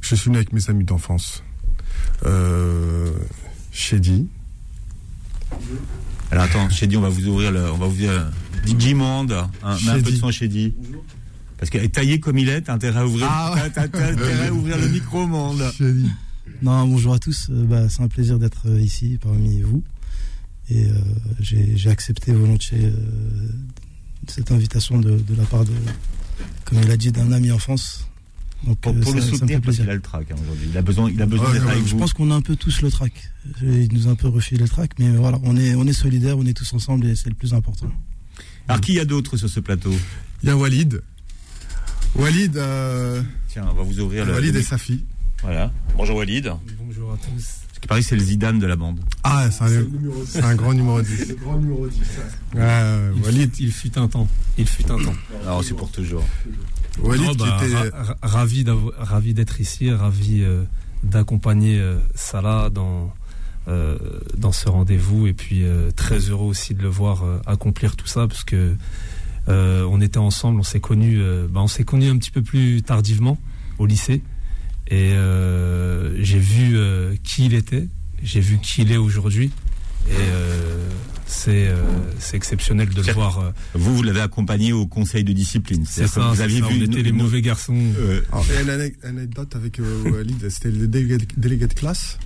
[0.00, 1.42] Je suis venu avec mes amis d'enfance.
[2.26, 3.10] Euh,
[3.72, 4.28] Chédi.
[6.30, 8.30] Alors attends, Chédi, on va vous ouvrir le, on va vous ouvrir
[8.66, 9.32] DJ Monde.
[9.62, 10.74] Hein, mets un peu de son Chédi.
[11.58, 13.60] Parce que taillé comme il est, t'as intérêt à ouvrir, Ah ouais.
[13.78, 15.62] intérêt à ouvrir le micro, monde.
[16.62, 17.48] Non, bonjour à tous.
[17.50, 19.82] Euh, bah, c'est un plaisir d'être euh, ici parmi vous.
[20.68, 20.92] Et euh,
[21.40, 22.92] j'ai j'ai accepté volontiers euh,
[24.28, 25.72] cette invitation de, de la part de,
[26.64, 28.06] comme il a dit, d'un ami enfance.
[28.66, 30.68] Donc, Pour, pour le ça- me soutenir, fait parce qu'il a le trac hein, aujourd'hui.
[30.70, 31.98] Il a besoin, il a besoin Ouais, d'être ouais, avec Je vous.
[31.98, 33.12] pense qu'on a un peu tous le trac.
[33.62, 36.36] Il nous a un peu refilé le trac, mais voilà, on est, on est solidaires,
[36.36, 37.90] on est tous ensemble et c'est le plus important.
[38.68, 39.92] Alors qui y a d'autres sur ce plateau?
[40.42, 41.00] Il y a Walid.
[42.14, 44.34] Walid, euh, Tiens, on va vous ouvrir le.
[44.34, 45.04] Walid le- et sa fille.
[45.42, 45.70] Voilà.
[45.96, 46.52] Bonjour Walid.
[46.84, 47.44] Bonjour à tous.
[47.72, 49.00] Ce qui paraît, c'est le Zidane de la bande.
[49.24, 49.68] Ah, c'est un,
[50.26, 51.28] c'est un grand numéro 10.
[51.30, 51.98] Le grand numéro 10.
[52.54, 54.28] Ouais, ouais, Il, Walid, fut, il fut un temps.
[54.58, 55.14] Il fut un temps.
[55.44, 56.22] Alors c'est pour toujours.
[57.02, 57.74] Walid Non, bah, qui était.
[57.76, 60.64] ra- ra- ravi, d'être ici, ravi euh,
[61.04, 63.10] d'accompagner euh, Salah dans,
[63.68, 63.96] euh,
[64.36, 68.06] dans ce rendez-vous et puis euh, très heureux aussi de le voir euh, accomplir tout
[68.06, 68.74] ça parce que
[69.48, 72.42] euh, on était ensemble, on s'est connus, euh, bah, on s'est connus un petit peu
[72.42, 73.38] plus tardivement
[73.78, 74.22] au lycée
[74.90, 77.86] et euh, j'ai vu euh, qui il était,
[78.22, 79.50] j'ai vu qui il est aujourd'hui
[80.08, 80.88] et euh,
[81.26, 81.76] c'est euh,
[82.18, 83.38] c'est exceptionnel de le voir.
[83.38, 85.84] euh, Vous, vous l'avez accompagné au conseil de discipline.
[85.86, 87.76] c'est ça, vous c'est aviez ça, vu on était les mauvais garçons.
[87.98, 91.26] Euh, Alors, il y a une ane- anecdote avec euh, Walid, c'était le délégué de,
[91.36, 92.18] délégué de classe.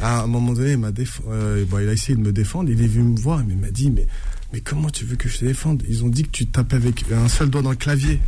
[0.00, 2.70] À un moment donné, il, m'a déf- euh, bon, il a essayé de me défendre,
[2.70, 4.06] il est venu me voir, mais il m'a dit, mais,
[4.52, 5.82] mais comment tu veux que je te défende?
[5.88, 8.20] Ils ont dit que tu tapais avec un seul doigt dans le clavier.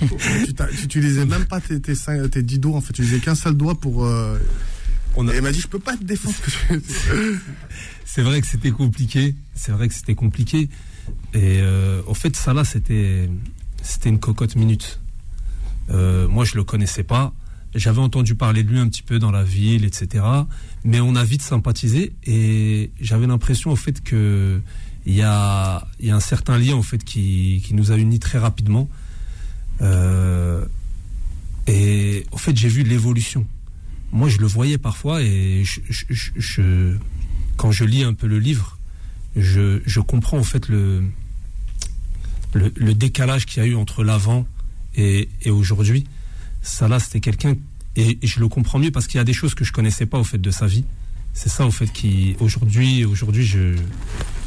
[0.00, 3.20] tu, tu utilisais même pas tes, tes, cinq- tes dix doigts, en fait, tu utilisais
[3.24, 4.04] qu'un seul doigt pour...
[4.04, 4.38] euh,
[5.16, 6.34] On a- Et il m'a dit, je peux pas te défendre.
[8.04, 9.34] C'est vrai que c'était compliqué.
[9.54, 10.68] C'est vrai que c'était compliqué.
[11.34, 13.28] Et euh, au fait, Salah, c'était
[13.82, 15.00] c'était une cocotte minute.
[15.90, 17.32] Euh, moi, je le connaissais pas.
[17.74, 20.24] J'avais entendu parler de lui un petit peu dans la ville, etc.
[20.82, 24.60] Mais on a vite sympathisé et j'avais l'impression au fait que
[25.06, 28.18] il y a, y a un certain lien au fait qui, qui nous a unis
[28.18, 28.90] très rapidement.
[29.80, 30.66] Euh,
[31.68, 33.46] et au fait, j'ai vu l'évolution.
[34.10, 35.62] Moi, je le voyais parfois et
[37.56, 38.78] quand je lis un peu le livre,
[39.36, 41.04] je, comprends en fait le,
[42.54, 44.46] le, décalage qu'il y a eu entre l'avant
[44.96, 46.04] et, et aujourd'hui.
[46.62, 47.54] Salah, c'était quelqu'un,
[47.94, 50.06] et, et je le comprends mieux parce qu'il y a des choses que je connaissais
[50.06, 50.84] pas au fait de sa vie.
[51.38, 53.76] C'est ça au fait qui aujourd'hui, aujourd'hui, je,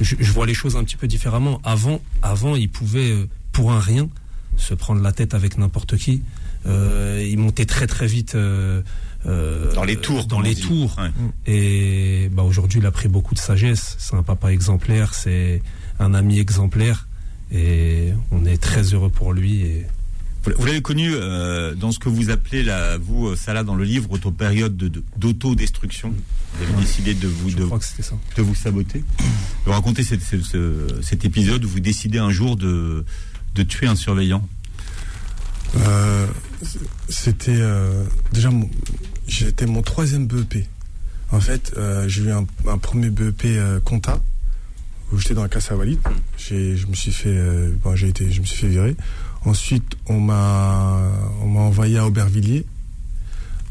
[0.01, 1.61] je, je vois les choses un petit peu différemment.
[1.63, 4.09] Avant, avant, il pouvait euh, pour un rien
[4.57, 6.23] se prendre la tête avec n'importe qui.
[6.65, 8.33] Euh, il montait très très vite.
[8.33, 8.81] euh,
[9.27, 10.61] euh, Dans les tours, Dans les dit.
[10.63, 10.97] tours.
[10.97, 11.11] Ouais.
[11.45, 13.95] Et bah, aujourd'hui, il a pris beaucoup de sagesse.
[13.99, 15.61] C'est un papa exemplaire, c'est
[15.99, 17.07] un ami exemplaire.
[17.51, 19.61] Et on est très heureux pour lui.
[19.61, 19.85] Et
[20.45, 23.83] Vous l'avez connu euh, dans ce que vous appelez, la, vous, euh, Salah, dans le
[23.83, 26.13] livre, votre période de- de- d'autodestruction.
[26.57, 27.67] Vous avez décidé de vous, de,
[28.01, 28.15] ça.
[28.37, 29.03] de vous saboter.
[29.65, 33.03] Vous racontez cette- ce- ce- cet épisode où vous décidez un jour de,
[33.55, 34.47] de tuer un surveillant.
[35.77, 36.25] Euh,
[37.09, 38.69] c'était euh, déjà mon,
[39.27, 40.65] j'étais mon troisième BEP.
[41.31, 44.19] En fait, euh, j'ai eu un, un premier BEP euh, compta
[45.11, 45.99] où j'étais dans la casse à Walid.
[46.37, 48.95] J'ai, je me suis fait, euh, bon, j'ai été, je me suis fait virer.
[49.45, 50.99] Ensuite, on m'a,
[51.41, 52.65] envoyé à Aubervilliers.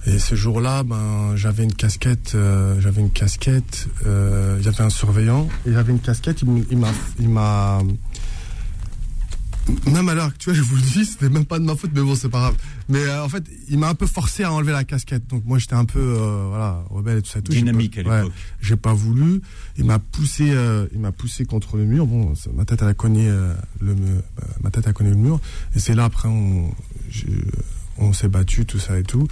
[0.07, 5.49] Et ce jour-là, ben, j'avais une casquette, euh, j'avais une casquette, euh, j'avais un surveillant
[5.67, 6.43] et j'avais une casquette.
[6.43, 7.81] Il m'a, il m'a,
[9.93, 12.01] même à l'heure actuelle, je vous le dis, c'était même pas de ma faute, mais
[12.01, 12.57] bon, c'est pas grave.
[12.89, 15.27] Mais euh, en fait, il m'a un peu forcé à enlever la casquette.
[15.29, 17.41] Donc moi, j'étais un peu, euh, voilà, rebelle et tout ça.
[17.43, 17.53] Tout.
[17.53, 18.33] Dynamique pas- à ouais, l'époque.
[18.61, 19.41] j'ai pas voulu.
[19.77, 22.07] Il m'a poussé, euh, il m'a poussé contre le mur.
[22.07, 25.17] Bon, ma tête elle a cogné euh, le mur, euh, ma tête a cogné le
[25.17, 25.41] mur.
[25.75, 29.27] Et c'est là après on s'est battu tout ça et tout.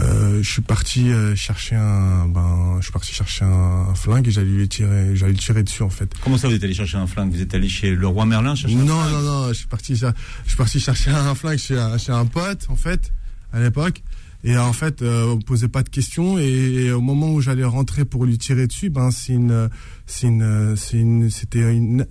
[0.00, 4.26] Euh, je suis parti euh, chercher un, ben, je suis parti chercher un, un flingue
[4.26, 6.12] et j'allais lui tirer, j'allais lui tirer dessus en fait.
[6.22, 7.30] Comment ça, vous êtes allé chercher un flingue?
[7.32, 9.12] Vous êtes allé chez le roi Merlin chercher un Non, flingue?
[9.12, 10.06] non, non, je suis parti, je
[10.46, 13.12] suis parti chercher un flingue chez un, chez un pote, en fait,
[13.52, 14.02] à l'époque.
[14.46, 16.38] Et en fait, euh, on me posait pas de questions.
[16.38, 19.70] Et, et au moment où j'allais rentrer pour lui tirer dessus, ben c'est une,
[20.06, 22.04] c'est une, c'est une, c'était une,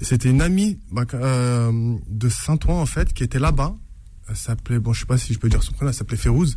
[0.00, 3.74] c'était une amie ben, euh, de Saint-Ouen en fait qui était là-bas.
[4.28, 6.56] Elle s'appelait, bon, je sais pas si je peux dire son prénom, elle s'appelait Férouz.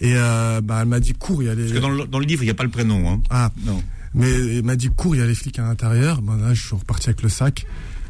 [0.00, 1.62] Et euh, ben, elle m'a dit cours, il y a les.
[1.64, 3.10] Parce que dans le, dans le livre, il n'y a pas le prénom.
[3.10, 3.20] Hein.
[3.30, 3.82] Ah, Non.
[4.14, 6.22] mais il m'a dit cours, il y a les flics à l'intérieur.
[6.22, 7.66] Ben là, je suis reparti avec le sac.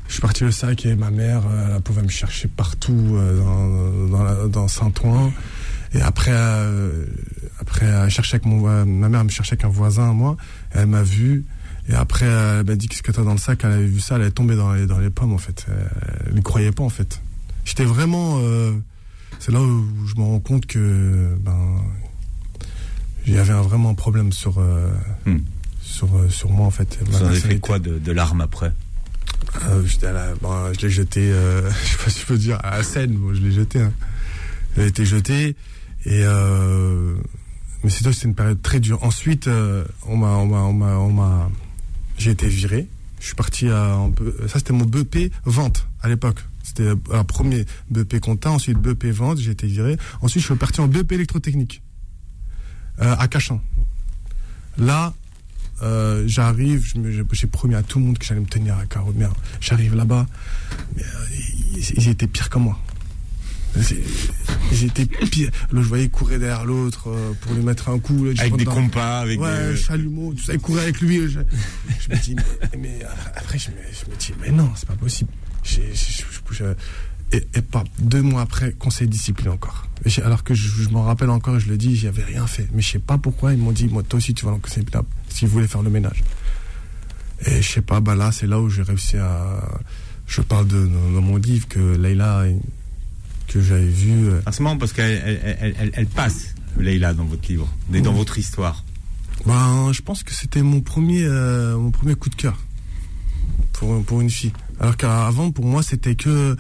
[0.07, 3.38] Je suis parti le sac et ma mère, euh, elle pouvait me chercher partout euh,
[4.09, 5.33] dans, dans, la- dans Saint-Ouen.
[5.94, 7.05] Et après, euh,
[7.61, 10.37] après, elle cherchait avec mon, ma mère me cherchait avec un voisin, moi.
[10.72, 11.44] Elle m'a vu.
[11.88, 13.61] Et après, elle m'a dit qu'est-ce que t'as dans le sac?
[13.64, 15.66] Elle avait vu ça, elle est tombée dans les, dans les pommes, en fait.
[16.29, 17.20] Elle ne croyait pas, en fait.
[17.64, 18.38] J'étais vraiment.
[18.40, 18.72] euh,
[19.38, 21.57] c'est là où je me rends compte que ben
[23.31, 24.90] il y avait un, vraiment un problème sur euh,
[25.27, 25.38] Hmm.
[25.81, 26.99] sur euh, sur moi en fait.
[27.07, 28.73] Vous en avez fait quoi de, de l'arme après
[29.69, 32.38] Euh, j'étais à la- bon, je l'ai jeté, euh, je sais pas si je peux
[32.38, 33.81] dire, à la scène, bon, je l'ai jeté.
[33.81, 33.93] Hein.
[34.77, 35.57] Elle a été jetée.
[36.07, 36.23] Et
[37.83, 39.03] mais c'est c'était une période très dure.
[39.05, 39.49] Ensuite,
[40.07, 41.51] on m'a, on m'a, on m'a,
[42.19, 42.87] j'ai été viré.
[43.21, 43.99] Je suis parti à,
[44.49, 46.40] ça c'était mon BP vente à l'époque.
[46.62, 49.97] C'était un premier BP compta, ensuite BP vente, j'ai été viré.
[50.23, 51.83] Ensuite, je suis parti en BP électrotechnique
[53.03, 53.61] euh, à Cachan.
[54.79, 55.13] Là,
[55.83, 58.87] euh, j'arrive, je me- j'ai promis à tout le monde que j'allais me tenir à
[58.87, 59.13] carreau.
[59.13, 60.27] Merde, j'arrive là-bas,
[60.97, 61.07] mais, euh,
[61.77, 62.79] ils, ils étaient pires que moi.
[64.73, 65.51] Ils étaient pires.
[65.73, 68.25] Là, je voyais courir derrière l'autre euh, pour lui mettre un coup.
[68.25, 69.77] là, Avec des dans- compas, avec Ouais, des...
[69.77, 71.21] chalumeau, tout ça, il courait avec lui.
[71.29, 71.39] Je,
[72.01, 72.99] je me dis, mais, mais
[73.37, 75.31] après, je me, je me dis, mais non, c'est pas possible.
[75.63, 75.81] Je-
[77.33, 79.87] et, et pas deux mois après, conseil de discipline encore.
[80.25, 82.66] Alors que je, je m'en rappelle encore, je le dis, j'avais rien fait.
[82.73, 84.85] Mais je sais pas pourquoi, ils m'ont dit, moi, toi aussi, tu vas en conseil
[84.85, 86.23] de discipline, s'ils voulaient faire le ménage.
[87.47, 89.62] Et je sais pas, bah là, c'est là où j'ai réussi à.
[90.27, 92.45] Je parle de, dans, dans mon livre que Leïla,
[93.49, 94.31] que j'avais vu.
[94.47, 98.01] Ah, c'est marrant parce qu'elle elle, elle, elle- elle passe, Leïla, dans votre livre, et
[98.01, 98.85] dans votre histoire.
[99.47, 102.59] Ben, je pense que c'était mon premier, euh, mon premier coup de cœur
[103.73, 104.53] pour, pour une fille.
[104.79, 106.57] Alors qu'avant, pour moi, c'était que,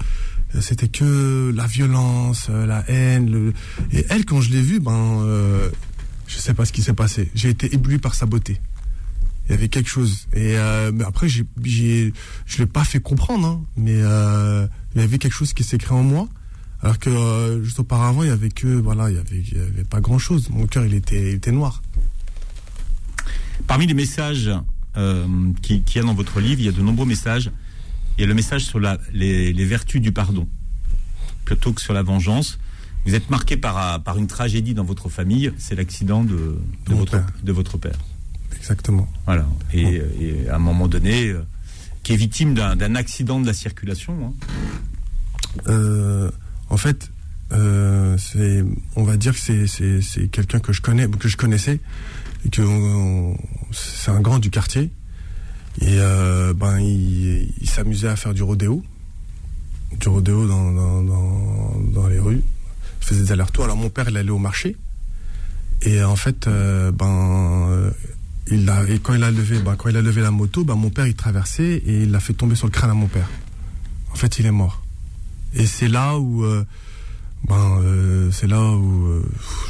[0.60, 3.52] c'était que la violence, euh, la haine.
[3.92, 5.70] Et elle, quand je l'ai vue, ben, euh,
[6.26, 7.30] je sais pas ce qui s'est passé.
[7.34, 8.60] J'ai été ébloui par sa beauté.
[9.48, 10.26] Il y avait quelque chose.
[10.32, 12.12] Et euh, mais après, j'ai, j'ai,
[12.46, 15.78] je l'ai pas fait comprendre, hein, mais euh, il y avait quelque chose qui s'est
[15.78, 16.28] créé en moi.
[16.82, 19.60] Alors que euh, juste auparavant, il y avait que, voilà, il y avait, il y
[19.60, 20.48] avait pas grand chose.
[20.50, 21.82] Mon cœur, il était, il était noir.
[23.66, 24.50] Parmi les messages
[24.96, 25.26] euh,
[25.62, 27.50] qui- qu'il y a dans votre livre, il y a de nombreux messages.
[28.20, 30.46] Il y a le message sur la, les, les vertus du pardon,
[31.46, 32.58] plutôt que sur la vengeance.
[33.06, 37.26] Vous êtes marqué par, par une tragédie dans votre famille, c'est l'accident de, votre, père.
[37.42, 37.96] de votre père.
[38.54, 39.08] Exactement.
[39.24, 39.46] Voilà.
[39.72, 41.46] Et, et à un moment donné, euh,
[42.02, 44.14] qui est victime d'un accident de la circulation.
[44.22, 44.34] hein.
[45.68, 46.30] Euh,
[46.68, 47.10] en fait,
[47.52, 48.62] euh, c'est,
[48.96, 51.80] on va dire que c'est, quelqu'un que je connais, que je connaissais,
[52.44, 52.60] et que
[53.72, 54.90] c'est un grand du quartier.
[55.78, 58.82] Et euh, ben, il, s'amusait à faire du rodéo,
[59.98, 62.42] du rodéo dans, dans, les rues.
[63.00, 63.64] Il faisait des allers-retours.
[63.64, 64.76] Alors mon père, il allait au marché.
[65.82, 67.90] Et en fait, euh, ben, euh,
[68.48, 70.74] il a, et quand il a levé, ben, quand il a levé la moto, ben,
[70.74, 73.28] mon père, il traversait et il l'a fait tomber sur le crâne à mon père.
[74.12, 74.82] En fait, il est mort.
[75.54, 76.44] Et c'est là où,
[77.48, 79.22] ben, c'est là où,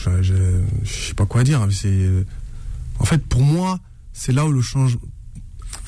[0.03, 0.35] je,
[0.85, 1.67] sais pas quoi dire.
[1.71, 2.09] C'est,
[2.99, 3.79] en fait, pour moi,
[4.13, 4.99] c'est là où le change.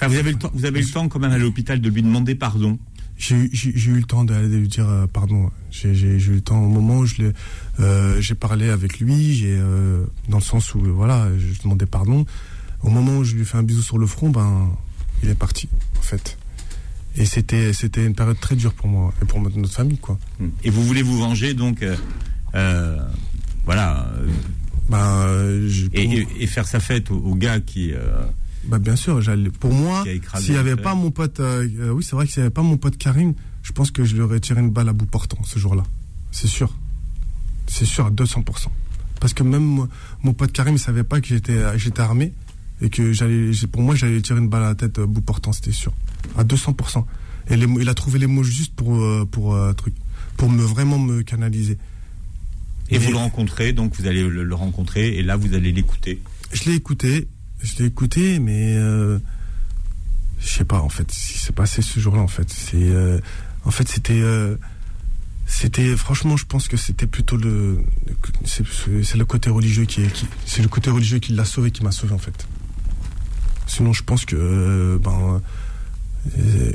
[0.07, 2.03] Enfin, vous avez le temps, vous avez le temps quand même à l'hôpital de lui
[2.03, 2.79] demander pardon.
[3.19, 5.51] J'ai eu- le temps d'aller lui dire euh, pardon.
[5.71, 7.07] J'ai eu le temps au moment où
[7.81, 9.35] euh, j'ai parlé avec lui.
[9.35, 12.27] J'ai euh, dans le sens où voilà, je demandais pardon.
[12.83, 14.71] Au moment où je lui ai fait un bisou sur le front, ben,
[15.23, 16.37] il est parti en fait.
[17.17, 20.19] Et c'était c'était une période très dure pour moi et pour notre famille quoi.
[20.65, 21.85] Et vous voulez vous venger, donc,
[23.65, 24.11] voilà,
[24.89, 25.27] Ben,
[25.69, 27.93] je- et, pour- et- et faire sa fête au, au gars qui.
[28.65, 29.51] Bah bien sûr, j'allais.
[29.51, 30.05] Pour moi,
[30.39, 32.55] s'il n'y avait pas mon pote, euh, euh, oui c'est vrai que s'il n'y avait
[32.55, 35.07] pas mon pote Karim, je pense que je lui aurais tiré une balle à bout
[35.07, 35.83] portant ce jour-là.
[36.31, 36.73] C'est sûr,
[37.67, 38.45] c'est sûr à 200%.
[39.21, 39.89] Parce que même moi,
[40.23, 42.33] mon pote Karim, il savait pas que j'étais euh, j'étais armé
[42.81, 45.21] et que j'allais, pour moi, j'allais lui tirer une balle à la tête à bout
[45.21, 45.93] portant, c'était sûr,
[46.37, 47.05] à 200%.
[47.51, 49.95] Et les il a trouvé les mots justes pour pour euh, truc,
[50.37, 51.79] pour me vraiment me canaliser.
[52.91, 55.73] et Mais- vous le rencontrez, donc vous allez le, le rencontrer, et là vous allez
[55.73, 56.23] l'écouter.
[56.53, 57.27] Je l'ai écouté,
[57.63, 59.19] je l'ai écouté, mais euh,
[60.41, 62.23] je sais pas en fait ce qui s'est passé ce jour-là.
[62.23, 63.21] En fait, c'est euh,
[63.65, 64.57] en fait c'était euh,
[65.47, 67.79] c'était franchement, je pense que c'était plutôt le
[68.45, 71.85] c'est le côté religieux qui est qui c'est le côté religieux qui l'a sauvé, qui
[71.85, 72.47] m'a sauvé en fait.
[73.67, 75.41] Sinon, je pense que euh, ben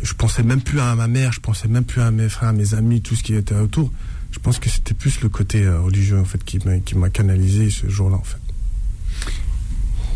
[0.04, 2.54] je pensais même plus à ma mère, je pensais même plus à mes frères, à
[2.54, 3.92] mes amis, tout ce qui était autour.
[4.32, 7.70] Je pense que c'était plus le côté religieux en fait qui m'a qui m'a canalisé
[7.70, 8.47] ce jour-là en fait.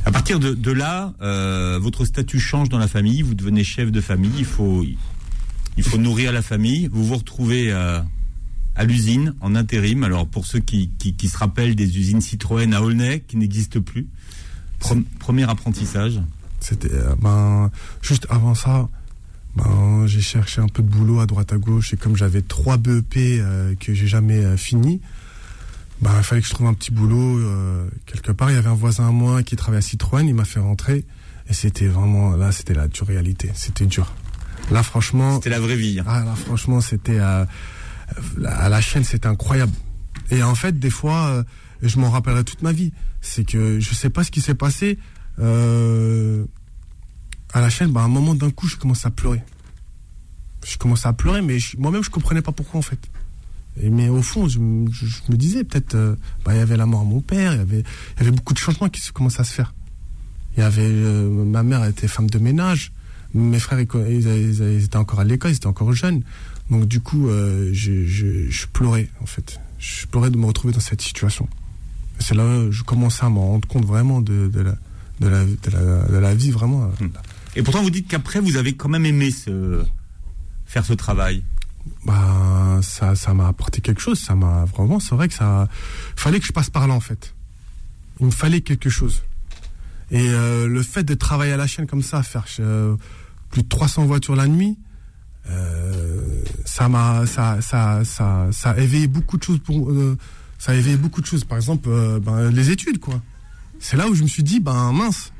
[0.06, 3.92] À partir de, de là, euh, votre statut change dans la famille, vous devenez chef
[3.92, 4.84] de famille, il faut,
[5.78, 8.00] il faut nourrir la famille, vous vous retrouvez euh,
[8.76, 10.04] à l'usine en intérim.
[10.04, 13.80] Alors pour ceux qui, qui, qui se rappellent des usines Citroën à Aulnay qui n'existent
[13.82, 14.08] plus,
[14.82, 16.20] Pre- premier apprentissage.
[16.60, 17.70] C'était euh, ben
[18.02, 18.90] juste avant ça,
[19.56, 22.78] ben j'ai cherché un peu de boulot à droite à gauche et comme j'avais trois
[22.78, 25.00] BEP euh, que j'ai jamais euh, fini,
[26.02, 28.50] bah, il fallait que je trouve un petit boulot euh, quelque part.
[28.52, 31.06] Il y avait un voisin à moi qui travaillait à Citroën, il m'a fait rentrer.
[31.50, 33.52] Et c'était vraiment, là, c'était la dure réalité.
[33.54, 34.14] C'était dur.
[34.72, 35.36] Là, franchement.
[35.36, 36.00] C'était la vraie vie.
[36.00, 36.06] hein.
[36.08, 37.48] Ah, là, franchement, c'était à,
[38.46, 39.74] à la chaîne, c'était incroyable.
[40.30, 41.44] Et en fait, des fois, euh,
[41.82, 42.94] je m'en rappellerai toute ma vie.
[43.22, 44.98] C'est que je sais pas ce qui s'est passé.
[45.40, 46.46] Euh,
[47.54, 49.42] à la chaîne, bah, à un moment d'un coup, je commence à pleurer.
[50.66, 53.00] Je commençais à pleurer, mais moi-même, je comprenais pas pourquoi, en fait.
[53.82, 56.78] Mais au fond, je, me- je- je me disais, peut-être, euh, bah, il y avait
[56.78, 57.80] la mort de mon père, il y avait,
[58.18, 59.74] il y avait beaucoup de changements qui se commençaient à se faire.
[60.58, 62.92] Il y avait, euh, ma mère était femme de ménage,
[63.34, 66.22] mes frères, ils, co- ils- ils- ils étaient encore à l'école, ils étaient encore jeunes.
[66.70, 69.60] Donc, du coup, euh, je, pleurais, en fait.
[69.80, 71.48] Je pleurais de me retrouver dans cette situation.
[72.20, 74.76] C'est là où je commençais à me rendre compte vraiment de, de, la,
[75.22, 76.84] de, la, de, la, de la vie, vraiment.
[77.02, 77.08] euh,
[77.56, 79.84] Et pourtant, vous dites qu'après, vous avez quand même aimé ce...
[80.66, 81.42] faire ce travail.
[82.06, 82.14] bah
[82.82, 85.68] ça m'a apporté quelque chose ça m'a vraiment c'est vrai que ça
[86.16, 87.34] fallait que je passe par là en fait.
[88.20, 89.24] Il me fallait quelque chose.
[90.12, 92.96] Et euh, le fait de travailler à la chaîne comme ça faire euh,
[93.50, 94.78] plus de 300 voitures la nuit
[95.50, 99.92] euh, ça m'a ça, ça ça ça a éveillé beaucoup de choses pour
[100.60, 101.46] ça éveillé beaucoup de choses.
[101.46, 101.90] Par exemple
[102.20, 103.22] ben, les études quoi.
[103.80, 105.31] C'est là où je me suis dit ben mince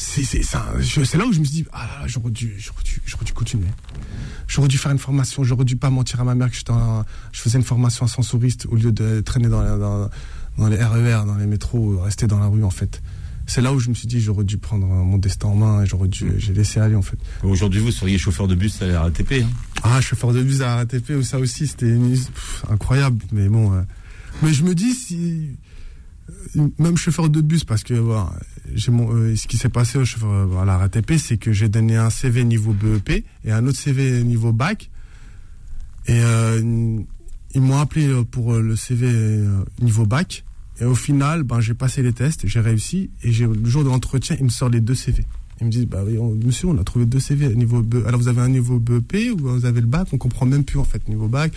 [0.00, 3.32] c'est là où je me suis dit ah là là, j'aurais dû j'aurais dû dû
[3.32, 3.66] continuer
[4.46, 7.40] J'aurais dû faire une formation, j'aurais dû pas mentir à ma mère que en- je
[7.40, 10.08] faisais une formation à sensoriste au lieu de traîner dans, la- dans,
[10.56, 13.02] dans les RER, dans les métros, rester dans la rue en fait.
[13.46, 15.86] C'est là où je me suis dit j'aurais dû prendre mon destin en main et
[15.86, 17.18] j'aurais dû j'ai laissé aller en fait.
[17.42, 19.42] Aujourd'hui, vous seriez chauffeur de bus à la RATP.
[19.42, 19.48] hein.
[19.82, 21.96] Ah, chauffeur de bus à la RATP ou ça aussi c'était
[22.70, 23.80] incroyable mais bon euh,
[24.42, 25.56] mais je me dis si
[26.78, 28.30] même chauffeur de bus parce que voilà,
[28.88, 31.96] mon euh, ce qui s'est passé au chauffeur à la RATP c'est que j'ai donné
[31.96, 34.90] un CV niveau BEP et un autre CV niveau bac.
[36.06, 36.98] Et euh,
[37.54, 39.08] ils m'ont appelé euh, pour le CV
[39.80, 40.44] niveau bac.
[40.80, 43.10] Et au final ben j'ai passé les tests j'ai réussi.
[43.22, 45.24] Et le jour de l'entretien ils me sortent les deux CV
[45.60, 46.04] ils me disent bah
[46.44, 49.38] monsieur on a trouvé deux CV niveau BE alors vous avez un niveau BEP ou
[49.38, 50.08] vous avez le bac?
[50.12, 51.52] On comprend même plus en fait niveau bac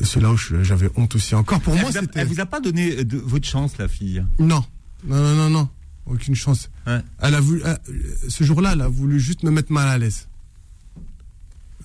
[0.00, 2.60] c'est là où j'avais honte aussi encore pour elle, moi c'était elle vous a pas
[2.60, 4.24] donné euh, de, votre chance, la fille.
[4.38, 4.64] non
[5.06, 5.68] non non non non
[6.06, 7.00] aucune chance Ouais.
[7.20, 7.76] elle a voulu euh,
[8.28, 10.26] ce jour-là elle a voulu juste me mettre mal à l'aise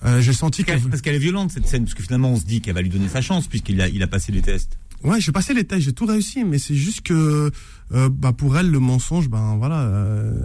[0.04, 2.60] Euh, j'ai senti Parce qu'elle est violente, cette scène, parce que finalement, on se dit
[2.60, 4.78] qu'elle va lui donner sa chance, puisqu'il a, il a passé les tests.
[5.02, 7.50] Ouais, j'ai passé les tests, j'ai tout réussi, mais c'est juste que
[7.92, 10.40] euh, bah, pour elle, le mensonge, ben voilà, euh,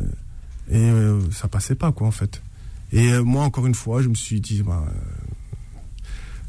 [0.72, 0.90] et
[1.32, 2.42] ça passait pas, quoi, en fait.
[2.92, 4.92] Et moi, encore une fois, je me suis dit, bah, euh,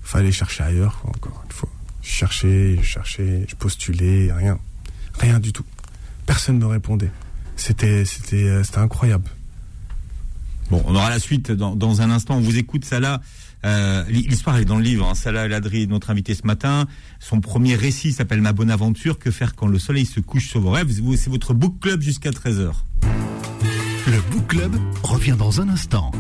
[0.05, 1.69] fallait chercher ailleurs, quoi, encore une fois.
[2.03, 4.59] Je cherchais, je cherchais, je postulais, rien.
[5.19, 5.65] Rien du tout.
[6.27, 7.11] Personne ne me répondait.
[7.57, 9.29] C'était, c'était, euh, c'était incroyable.
[10.71, 12.37] Bon, on aura la suite dans, dans un instant.
[12.37, 13.21] On vous écoute, Salah.
[13.65, 15.07] Euh, L'histoire est dans le livre.
[15.09, 15.15] Hein.
[15.15, 16.87] Salah El Hadri est notre invité ce matin.
[17.21, 19.19] Son premier récit s'appelle Ma bonne aventure.
[19.19, 20.91] Que faire quand le soleil se couche sur vos rêves?
[21.01, 22.73] Vous- C'est votre book club jusqu'à 13h.
[24.07, 26.11] Le Book Club revient dans un instant.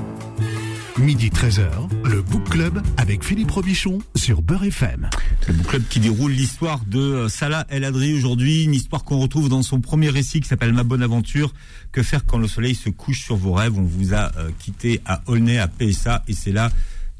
[0.98, 1.68] Midi 13h,
[2.04, 5.10] le Book Club avec Philippe Robichon sur Beurre FM.
[5.48, 8.62] Le book club qui déroule l'histoire de euh, Salah El Hadri aujourd'hui.
[8.62, 11.52] Une histoire qu'on retrouve dans son premier récit qui s'appelle Ma bonne aventure.
[11.90, 13.76] Que faire quand le soleil se couche sur vos rêves?
[13.76, 16.22] On vous a euh, quitté à Aulnay, à PSA.
[16.28, 16.70] Et c'est là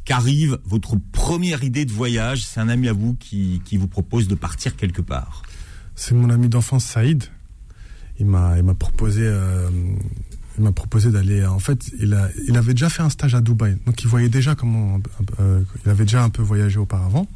[0.04, 2.44] qu'arrive votre première idée de voyage.
[2.46, 5.42] C'est un ami à vous qui, qui vous propose de partir quelque part.
[5.96, 7.24] C'est mon ami d'enfance Saïd.
[8.20, 9.68] Il m'a, il m'a proposé, euh,
[10.56, 11.44] il m'a proposé d'aller.
[11.44, 15.00] En fait, il avait déjà fait un stage à Dubaï, donc il voyait déjà comment,
[15.40, 17.26] euh, il avait déjà un peu voyagé auparavant.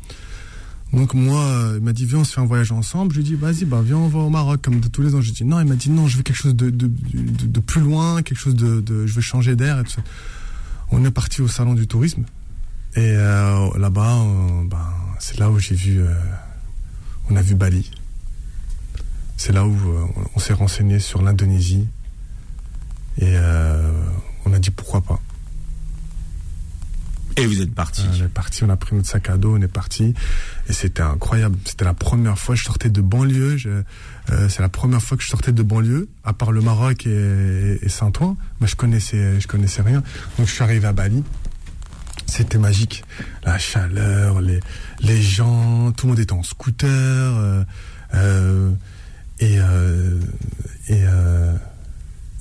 [0.92, 3.12] Donc moi, euh, il m'a dit viens on se fait un voyage ensemble.
[3.12, 5.14] Je lui ai dit vas-y bah viens on va au Maroc comme de tous les
[5.14, 5.20] ans.
[5.20, 7.80] Je lui ai dit non, il m'a dit non, je veux quelque chose de, plus
[7.80, 10.02] loin, quelque chose de, je veux changer d'air et tout ça.
[10.90, 12.24] On est parti au salon du tourisme
[12.96, 14.24] et euh, là-bas,
[14.64, 16.00] ben, c'est là où j'ai vu,
[17.28, 17.90] on a vu Bali.
[19.36, 19.76] C'est là où
[20.34, 21.86] on s'est renseigné sur l'Indonésie
[23.18, 23.90] et euh,
[24.46, 25.20] on a dit pourquoi pas.
[27.36, 28.02] Et vous êtes parti.
[28.20, 30.12] On est parti, on a pris notre sac à dos, on est parti
[30.68, 31.56] et c'était incroyable.
[31.64, 33.56] C'était la première fois que je sortais de banlieue.
[34.30, 37.78] euh, c'est la première fois que je sortais de banlieue, à part le Maroc et,
[37.80, 38.36] et Saint-Ouen.
[38.60, 40.02] Moi, je connaissais, je connaissais rien.
[40.36, 41.22] Donc, je suis arrivé à Bali.
[42.26, 43.04] C'était magique.
[43.44, 44.58] La chaleur, les,
[45.00, 46.88] les gens, tout le monde était en scooter.
[46.88, 47.64] euh,
[48.14, 48.72] euh,
[49.38, 50.18] et euh,
[50.88, 51.52] et euh,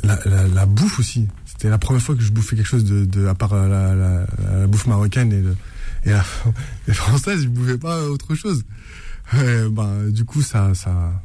[0.03, 1.27] la, la, la bouffe aussi.
[1.45, 3.95] C'était la première fois que je bouffais quelque chose de, de à part la, la,
[3.95, 4.27] la-
[4.59, 5.55] la bouffe marocaine et, le,
[6.05, 6.23] et la,
[6.87, 8.63] les françaises, je bouffais pas autre chose.
[9.33, 11.21] Euh, bah, du coup, ça, ça,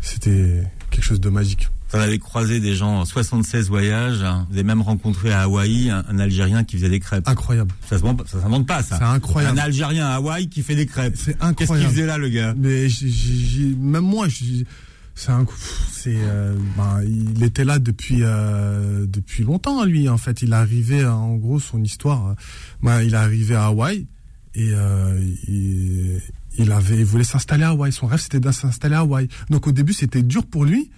[0.00, 1.68] c'était quelque chose de magique.
[1.90, 4.22] Vous en avez croisé des gens 76 voyages.
[4.22, 4.46] hein.
[4.50, 7.26] Vous avez même rencontré à Hawaï un, un Algérien qui faisait des crêpes.
[7.26, 7.72] Incroyable.
[7.88, 8.98] Ça se vend- ça s'invente pas, ça.
[8.98, 9.58] C'est incroyable.
[9.58, 11.14] Un Algérien à Hawaï qui fait des crêpes.
[11.16, 11.90] C'est Qu'est-ce qu'il incroyable.
[11.90, 12.54] faisait là, le gars?
[12.58, 12.88] Mais
[13.78, 14.66] même moi, j'ai-
[15.18, 15.44] c'est un,
[15.90, 20.08] c'est, euh, ben, il était là depuis euh, depuis longtemps lui.
[20.08, 22.28] En fait, il arrivé euh, en gros son histoire.
[22.28, 22.34] euh,
[22.82, 24.06] ben, il est arrivé à Hawaï
[24.54, 26.22] et euh, il,
[26.56, 27.90] il avait, il voulait s'installer à Hawaï.
[27.90, 29.26] Son rêve c'était de s'installer à Hawaï.
[29.50, 30.88] Donc au début c'était dur pour lui.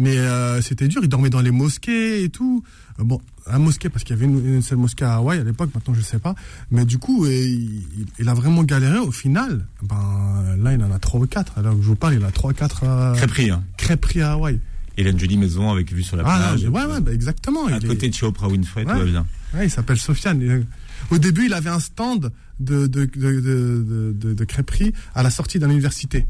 [0.00, 2.62] Mais euh, c'était dur, il dormait dans les mosquées et tout.
[3.00, 5.44] Euh, bon, un mosquée parce qu'il y avait une, une seule mosquée à Hawaï à
[5.44, 6.34] l'époque, maintenant je sais pas.
[6.70, 7.82] Mais du coup, euh, il,
[8.18, 8.98] il a vraiment galéré.
[8.98, 11.58] Au final, ben là il en a trois ou quatre.
[11.58, 13.64] Alors que je vous parle, il a trois quatre euh, Crêperie, hein.
[13.76, 14.60] crêperies à Hawaï.
[14.96, 16.64] Il a une jolie maison avec vue sur la Ah, plage.
[16.64, 17.66] ouais, ouais, bah, exactement.
[17.66, 18.98] À il est- côté de chez Oprah Winfrey, tout Ouais.
[18.98, 19.26] va bien.
[19.54, 20.42] Ouais, il s'appelle Sofiane.
[20.42, 20.62] Et, euh,
[21.12, 25.22] Au début, il avait un stand de, de, de, de, de, de- de crêperie à
[25.22, 26.26] la sortie d'une université.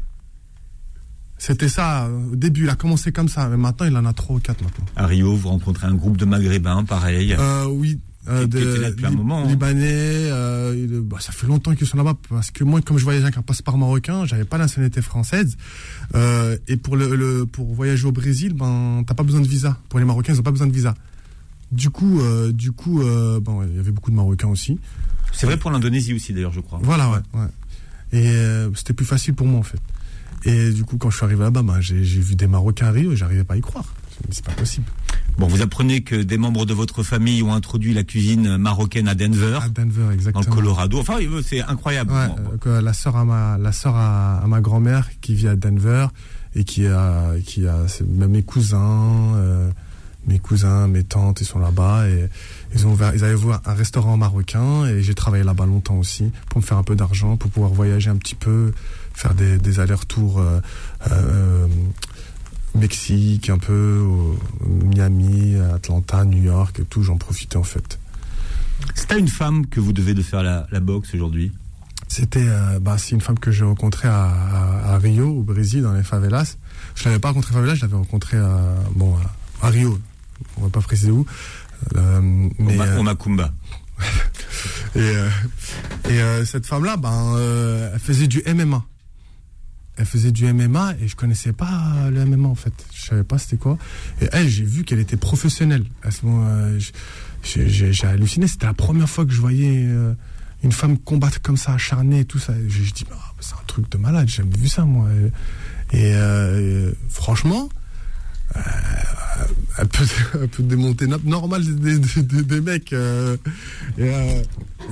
[1.39, 2.07] C'était ça.
[2.31, 3.47] Au début, il a commencé comme ça.
[3.49, 4.85] Mais maintenant, il en a trois ou quatre maintenant.
[4.95, 7.33] À Rio, vous rencontrez un groupe de Maghrébins, pareil.
[7.39, 7.97] Euh, oui.
[8.27, 9.47] Euh, Qui- qui était là depuis un moment, hein.
[9.47, 13.23] Libanais, euh, bah, ça fait longtemps qu'ils sont là-bas parce que moi, comme je voyageais
[13.23, 15.55] avec un passeport marocain, j'avais pas la nationalité française.
[16.13, 19.77] Euh, et pour le, le- pour voyager au Brésil, ben t'as pas besoin de visa.
[19.87, 20.93] Pour les Marocains, ils ont pas besoin de visa.
[21.71, 23.01] Du coup, euh, du coup,
[23.41, 24.77] bon, il y avait beaucoup de Marocains aussi.
[25.31, 26.79] C'est vrai pour l'Indonésie aussi, d'ailleurs, je crois.
[26.83, 27.47] Voilà, ouais, ouais.
[28.11, 28.33] Et
[28.75, 29.79] c'était plus facile pour moi en fait.
[30.45, 33.15] Et du coup, quand je suis arrivé là-bas, ben, j'ai j'ai vu des Marocains et
[33.15, 33.85] j'arrivais pas à y croire.
[34.31, 34.85] C'est pas possible.
[35.37, 39.15] Bon, vous apprenez que des membres de votre famille ont introduit la cuisine marocaine à
[39.15, 40.43] Denver, À Denver, dans exactement.
[40.45, 40.99] le Colorado.
[40.99, 42.11] Enfin, c'est incroyable.
[42.11, 42.27] Ouais,
[42.67, 46.07] euh, la sœur à ma la sœur à, à ma grand-mère qui vit à Denver
[46.55, 49.69] et qui a qui a même mes cousins euh,
[50.27, 52.27] mes cousins mes tantes ils sont là-bas et
[52.75, 56.31] ils ont ouvert ils avaient ouvert un restaurant marocain et j'ai travaillé là-bas longtemps aussi
[56.49, 58.73] pour me faire un peu d'argent pour pouvoir voyager un petit peu
[59.19, 60.59] faire des, des allers-retours euh,
[61.11, 61.67] euh,
[62.75, 67.99] Mexique un peu au- Miami Atlanta New York et tout j'en profitais en fait
[68.95, 71.51] C'est à une femme que vous devez de faire la, la boxe aujourd'hui?
[72.07, 75.83] C'était euh, bah, c'est une femme que j'ai rencontrée à, à, à Rio, au Brésil,
[75.83, 76.55] dans les favelas.
[76.95, 79.15] Je l'avais pas rencontrée à favelas, je l'avais rencontrée à, bon,
[79.61, 79.99] à, Rio.
[80.57, 81.25] On va pas préciser où.
[81.95, 82.19] Euh,
[82.57, 83.51] mais, euh, au Macumba.
[84.95, 85.29] et euh,
[86.09, 88.83] et euh, cette femme-là, ben, euh, elle faisait du MMA.
[89.99, 92.71] Elle faisait du MMA et je connaissais pas le MMA en fait.
[92.93, 93.77] Je savais pas c'était quoi.
[94.21, 95.83] Et elle, j'ai vu qu'elle était professionnelle.
[96.03, 96.79] À ce moment, euh,
[97.43, 98.47] j'ai halluciné.
[98.47, 100.13] C'était la première fois que je voyais euh,
[100.63, 102.53] une femme combattre comme ça, acharnée et tout ça.
[102.69, 104.29] Je, dis, bah, c'est un truc de malade.
[104.29, 105.09] J'ai jamais vu ça moi.
[105.91, 107.67] Et, et, euh, franchement,
[108.55, 108.59] euh,
[109.77, 110.03] elle, peut,
[110.41, 112.93] elle peut démonter normal des, des, mecs.
[112.93, 113.37] euh,
[113.97, 114.41] et, euh,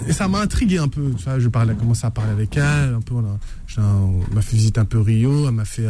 [0.08, 1.12] et ça m'a intrigué un peu.
[1.40, 2.94] Je parlais, commencé à parler avec elle.
[2.96, 5.48] Un peu, on un- m'a fait visiter un peu Rio.
[5.48, 5.88] Elle m'a fait.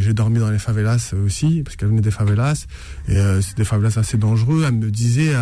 [0.00, 2.66] j'ai dormi dans les favelas aussi parce qu'elle venait des favelas
[3.08, 4.64] et c'est des favelas assez dangereux.
[4.66, 5.32] Elle me disait,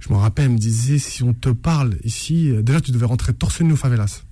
[0.00, 3.32] je me rappelle, elle me disait si on te parle ici, déjà tu devais rentrer
[3.34, 4.22] torse nu aux favelas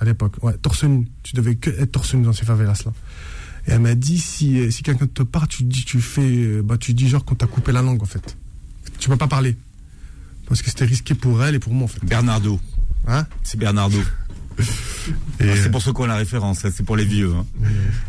[0.00, 0.36] à l'époque.
[0.42, 1.06] Ouais, torse nu.
[1.22, 2.92] Tu devais être torse nu dans ces favelas là.
[3.66, 6.62] Et elle m'a dit si euh, si quelqu'un te parle, tu dis tu fais euh,
[6.62, 8.36] bah tu dis genre qu'on t'a coupé la langue en fait.
[8.98, 9.56] Tu peux pas parler
[10.46, 12.04] parce que c'était risqué pour elle et pour moi en fait.
[12.04, 12.60] Bernardo.
[13.06, 13.98] Hein C'est Bernardo.
[15.40, 17.30] Ah, c'est pour ceux qui ont la référence, ça, c'est pour les vieux.
[17.34, 17.44] hein.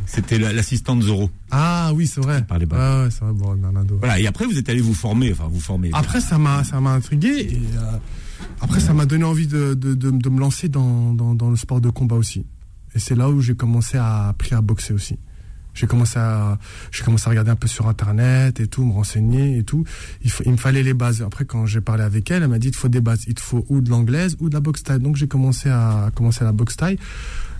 [0.06, 1.30] C'était la- l'assistante Zorro.
[1.51, 2.45] Ah oui, c'est vrai.
[2.45, 2.78] parlait pas.
[3.01, 3.97] Ah ouais, c'est vrai, bon, Bernardo.
[3.97, 5.89] Voilà, et après vous êtes allé vous former, enfin vous former.
[5.91, 7.28] Après, ça m'a, ça m'a intrigué.
[7.51, 7.97] Et, euh,
[8.62, 11.58] après, ça m'a donné envie de, de, de, de me lancer dans, dans, dans le
[11.58, 12.45] sport de combat aussi.
[12.93, 15.18] Et c'est là où j'ai commencé à apprendre à boxer aussi.
[15.76, 16.57] J'ai commencé à,
[16.91, 19.84] j'ai commencé à regarder un peu sur internet et tout, me renseigner et tout.
[20.23, 21.21] Il, faut, il me fallait les bases.
[21.21, 23.26] Après, quand j'ai parlé avec elle, elle m'a dit il te faut des bases.
[23.28, 24.99] Il te faut ou de l'anglaise ou de la boxe taille.
[24.99, 26.97] Donc j'ai commencé à commencer la boxe taille.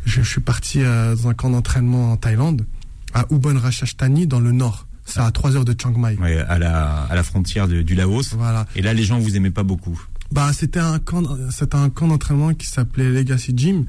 [0.05, 2.66] Je, je suis parti euh, dans un camp d'entraînement en Thaïlande,
[3.13, 4.88] à Ubon Ratchathani dans le nord.
[5.05, 6.16] C'est à 3 heures de Chiang Mai.
[6.20, 8.34] Ouais, à la à la frontière de- du Laos.
[8.34, 8.66] Voilà.
[8.76, 10.01] Et là, les gens vous aimaient pas beaucoup.
[10.32, 13.86] Bah, c'était un camp, c'était un camp d'entraînement qui s'appelait Legacy Gym.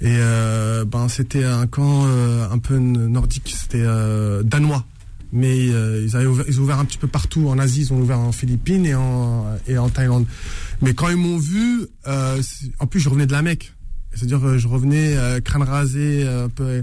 [0.00, 4.84] Et euh, ben c'était un camp euh, un peu nordique, c'était euh, danois.
[5.32, 7.92] Mais euh, ils, avaient ouvert, ils ont ouvert un petit peu partout en Asie, ils
[7.92, 10.26] ont ouvert en Philippines et en, et en Thaïlande.
[10.80, 12.40] Mais quand ils m'ont vu, euh,
[12.78, 13.74] en plus je revenais de la Mecque.
[14.14, 16.82] C'est-à-dire que je revenais euh, crâne rasé euh, un peu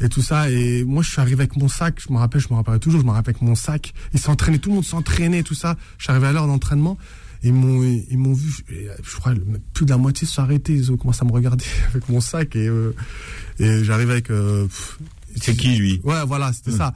[0.00, 0.50] et tout ça.
[0.50, 3.00] Et moi je suis arrivé avec mon sac, je me rappelle, je me rappelle toujours,
[3.00, 3.92] je me rappelle avec mon sac.
[4.14, 5.76] Ils s'entraînaient, tout le monde s'entraînait, tout ça.
[5.98, 6.96] Je suis arrivé à l'heure d'entraînement.
[7.42, 9.32] Ils m'ont, ils m'ont vu, je crois,
[9.72, 12.20] plus de la moitié se sont arrêtés, ils ont commencé à me regarder avec mon
[12.20, 12.94] sac et, euh,
[13.58, 14.30] et j'arrive avec.
[14.30, 14.66] euh,
[15.40, 16.00] C'est qui lui?
[16.04, 16.76] Ouais, voilà, c'était Mm.
[16.76, 16.94] ça.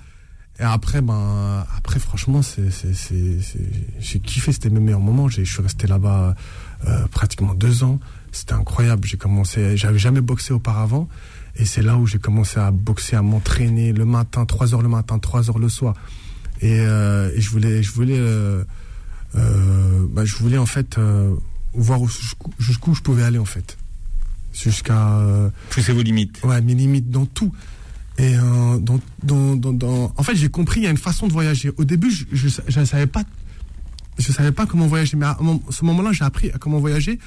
[0.61, 3.41] Et après, ben, après, franchement, c'est, c'est, c'est,
[3.99, 5.29] j'ai kiffé, c'était mes meilleurs moments.
[5.29, 6.37] J'ai, je suis resté là-bas
[6.87, 7.99] euh, pratiquement deux ans.
[8.31, 9.05] C'était incroyable.
[9.09, 11.09] J'ai commencé, j'avais jamais boxé auparavant,
[11.57, 14.89] et c'est là où j'ai commencé à boxer, à m'entraîner le matin, 3 heures le
[14.89, 15.95] matin, 3 heures le soir.
[16.61, 18.63] Et, euh, et je voulais, je voulais, euh,
[19.35, 21.35] bah, je voulais en fait euh,
[21.73, 23.77] voir où- jusqu'où jusqu'où je pouvais aller en fait,
[24.53, 26.41] jusqu'à euh, Poussez vos limites.
[26.45, 27.53] ouais mes limites dans tout.
[28.17, 31.27] Et euh, dans, dans, dans, dans- en fait, j'ai compris il y a une façon
[31.27, 31.73] de voyager.
[31.77, 33.25] Au début, je, je, je ne savais pas,
[34.19, 35.17] je savais pas comment voyager.
[35.17, 35.37] Mais à
[35.71, 37.19] ce moment-là, j'ai appris à comment voyager.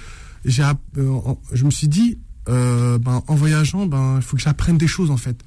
[0.46, 1.20] J'ai, euh,
[1.52, 5.12] je me suis dit, euh, ben, en voyageant, ben, il faut que j'apprenne des choses
[5.12, 5.38] en fait.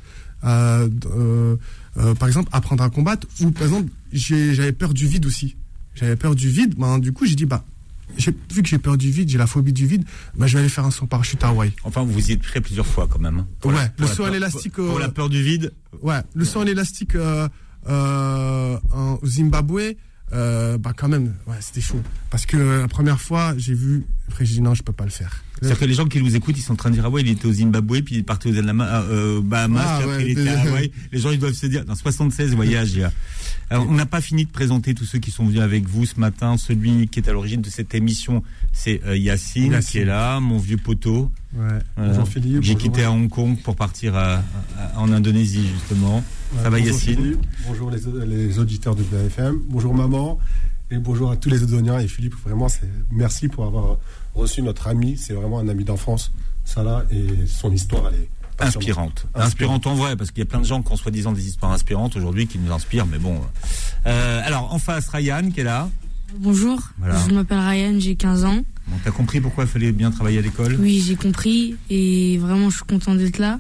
[0.45, 1.57] Euh, euh,
[1.97, 3.27] euh, par exemple, apprendre à combattre.
[3.41, 5.57] Ou par exemple, j'ai- j'avais peur du vide aussi.
[5.95, 6.75] J'avais peur du vide.
[6.77, 7.65] Ben, du coup, j'ai dit, bah,
[8.19, 10.05] vu que j'ai peur du vide, j'ai la phobie du vide,
[10.37, 11.73] ben, je vais aller faire un saut parachute à Hawaï.
[11.85, 13.39] Enfin, vous y êtes prêt plusieurs fois quand même.
[13.39, 13.47] hein.
[13.61, 15.73] Pour Ouais, la- le saut à l'élastique, Pour, pour euh, la peur du vide.
[16.03, 17.49] Ouais, le saut en élastique euh,
[17.89, 19.95] euh, en- au Zimbabwe,
[20.33, 22.01] euh, bah quand même, ouais, c'était chaud.
[22.31, 25.11] Parce que la première fois, j'ai vu, après j'ai dit non, je peux pas le
[25.11, 25.43] faire.
[25.61, 27.21] C'est-à-dire que les gens qui nous écoutent, ils sont en train de dire ah ouais,
[27.23, 30.31] il était au Zimbabwe, puis il est parti aux euh, Bahamas, Ah, puis après ouais,
[30.31, 30.61] il était à.
[30.63, 30.93] Hawaï.
[31.13, 32.93] Les gens ils doivent se dire dans 76 voyages.
[32.93, 33.13] il y a-
[33.71, 36.19] Alors, on n'a pas fini de présenter tous ceux qui sont venus avec vous ce
[36.19, 36.57] matin.
[36.57, 38.43] Celui qui est à l'origine de cette émission,
[38.73, 39.91] c'est euh, Yacine, Yacine.
[39.91, 41.31] qui est là, mon vieux poteau.
[41.55, 41.79] Ouais.
[42.27, 42.63] Philippe.
[42.63, 44.43] J'ai quitté à Hong Kong pour partir à-
[44.77, 46.17] à- en Indonésie justement.
[46.17, 47.15] Ouais, Ça va bonjour Yacine?
[47.17, 49.59] Philippe, Bonjour les, les auditeurs de BFM.
[49.69, 50.39] Bonjour maman.
[50.91, 52.01] Et bonjour à tous les Odoniens.
[52.01, 52.67] Et Philippe, vraiment,
[53.13, 53.99] merci pour avoir
[54.35, 55.17] reçu notre ami.
[55.17, 56.33] C'est vraiment un ami d'enfance,
[56.65, 57.05] Salah.
[57.13, 58.29] Et son histoire, elle est
[58.61, 59.27] Inspirante.
[59.35, 59.47] Inspirante.
[59.47, 61.73] Inspirante en vrai, parce qu'il y a plein de gens qui ont soi-disant des histoires
[61.73, 63.41] inspirantes aujourd'hui qui nous inspirent, mais bon.
[64.07, 65.89] Euh, alors, en face, Ryan qui est là.
[66.39, 67.19] Bonjour, Voilà.
[67.29, 68.61] je m'appelle Ryan, j'ai 15 ans.
[68.87, 70.77] Bon, T'as compris pourquoi il fallait bien travailler à l'école?
[70.79, 73.59] Oui, j'ai compris et vraiment je suis content d'être là.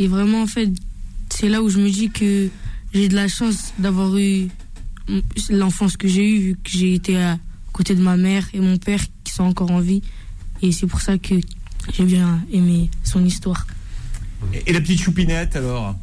[0.00, 0.68] Et vraiment en fait,
[1.30, 2.48] c'est là où je me dis que
[2.92, 4.48] j'ai de la chance d'avoir eu
[5.50, 7.38] l'enfance que j'ai eue vu que j'ai été à
[7.72, 10.02] côté de ma mère et mon père qui sont encore en vie.
[10.60, 11.34] Et c'est pour ça que
[11.92, 13.64] j'ai bien aimé son histoire.
[14.52, 15.94] Et, et la petite choupinette alors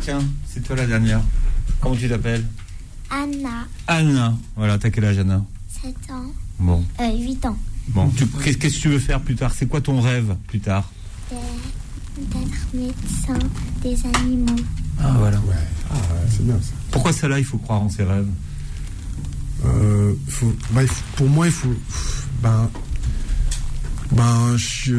[0.00, 1.20] Tiens, c'est toi la dernière.
[1.80, 2.44] Comment tu t'appelles?
[3.10, 4.34] Anna, Anna.
[4.56, 5.44] Voilà, t'as quel âge Anna?
[5.82, 6.84] 7 ans, Bon.
[7.00, 7.58] euh, 8 ans.
[7.88, 9.52] Bon, tu- qu'est-ce que tu veux faire plus tard?
[9.54, 10.90] C'est quoi ton rêve plus tard?
[11.30, 13.38] D'être médecin
[13.82, 14.56] des animaux.
[15.00, 15.38] Ah voilà.
[15.40, 15.54] Ouais,
[15.90, 16.72] ah, ouais, c'est bien ça.
[16.90, 18.28] Pourquoi ça là il faut croire en ses rêves?
[19.66, 21.74] Euh, faut, bah, il faut- pour moi, il faut.
[22.42, 22.70] Ben,
[24.12, 24.94] ben, je suis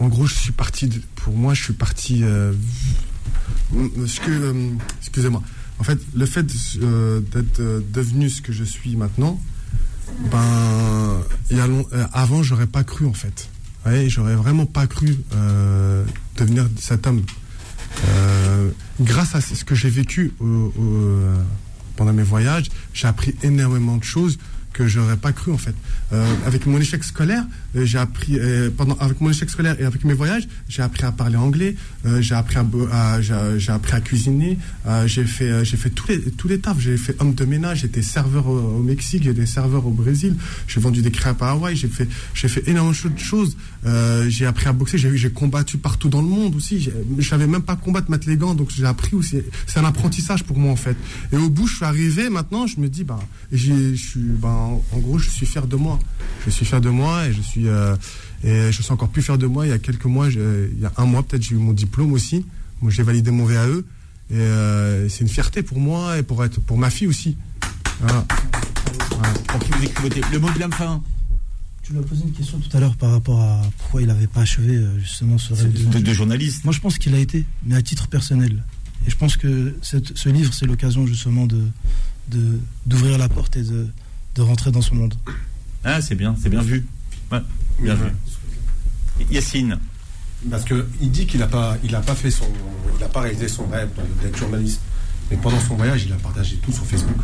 [0.00, 0.88] en, gros, je suis parti.
[1.16, 2.22] pour moi, je suis parti.
[2.22, 2.52] euh,
[3.74, 4.70] euh,
[5.00, 5.42] excusez-moi.
[5.78, 6.46] En fait, le fait
[6.80, 9.40] euh, d'être euh, devenu ce que je suis maintenant,
[10.30, 11.20] ben,
[11.50, 13.48] il y a long- euh, avant, j'aurais pas cru en fait.
[13.84, 16.04] Ouais, j'aurais vraiment pas cru euh,
[16.36, 17.22] devenir cet homme.
[18.08, 18.70] Euh,
[19.00, 21.36] grâce à ce que j'ai vécu euh,
[21.96, 24.38] pendant mes voyages, j'ai appris énormément de choses
[24.76, 25.74] que j'aurais pas cru en fait.
[26.12, 27.44] Euh, avec mon échec scolaire,
[27.76, 31.04] euh, j'ai appris euh, pendant avec mon échec scolaire et avec mes voyages, j'ai appris
[31.04, 31.74] à parler anglais,
[32.04, 34.58] euh, j'ai appris à, j'ai appris à cuisiner,
[35.06, 38.02] j'ai fait j'ai fait tous les tous les tafs, j'ai fait homme de ménage, j'étais
[38.02, 40.36] serveur au, au Mexique, j'étais serveur au Brésil,
[40.68, 43.56] j'ai vendu des crêpes à Hawaï, j'ai fait j'ai fait énormément de choses,
[44.28, 46.80] j'ai appris à boxer, j'ai j'ai combattu partout dans le monde aussi,
[47.18, 50.44] je savais même pas combattre, mettre les gants, donc j'ai appris aussi, c'est un apprentissage
[50.44, 50.96] pour moi en fait.
[51.32, 53.18] Et au bout, je suis arrivé, maintenant, je me dis, bah,
[53.52, 55.98] je suis, bah, en, en gros, je suis fier de moi.
[56.44, 57.96] Je suis fier de moi et je suis, euh,
[58.44, 59.66] et je suis encore plus fier de moi.
[59.66, 61.72] Il y a quelques mois, je- il y a un mois peut-être, j'ai eu mon
[61.72, 62.44] diplôme aussi.
[62.82, 63.82] Moi, j'ai validé mon VAE.
[64.30, 67.36] Et euh, c'est une fierté pour moi et pour, être, pour ma fille aussi.
[68.00, 68.26] Voilà.
[69.48, 71.02] Pour qui vous écrivez Le mot de la fin
[71.82, 74.26] Tu lui as posé une question tout à l'heure par rapport à pourquoi il n'avait
[74.26, 76.64] pas achevé euh, justement ce rêve de, de journaliste.
[76.64, 78.62] Moi, je pense qu'il a été, mais à titre personnel.
[79.06, 81.62] Et je pense que cette- ce livre, c'est l'occasion justement de
[82.28, 83.86] de- d'ouvrir la porte et de,
[84.36, 85.14] de rentrer dans son monde.
[85.84, 86.86] Ah, c'est bien, c'est bien vu.
[87.32, 87.40] Ouais,
[87.80, 88.10] bien vu.
[89.30, 89.78] Yacine.
[90.50, 92.46] Parce que il dit qu'il n'a pas, il a pas fait son,
[92.98, 93.88] il a pas réalisé son rêve
[94.22, 94.80] d'être journaliste.
[95.30, 97.16] Mais pendant son voyage, il a partagé tout sur Facebook.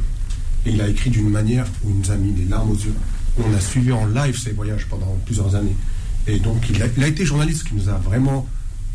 [0.65, 2.95] Et il a écrit d'une manière où il nous a mis les larmes aux yeux.
[3.39, 5.77] On a suivi en live ses voyages pendant plusieurs années.
[6.27, 8.47] Et donc, il a, il a été journaliste, ce qui nous a vraiment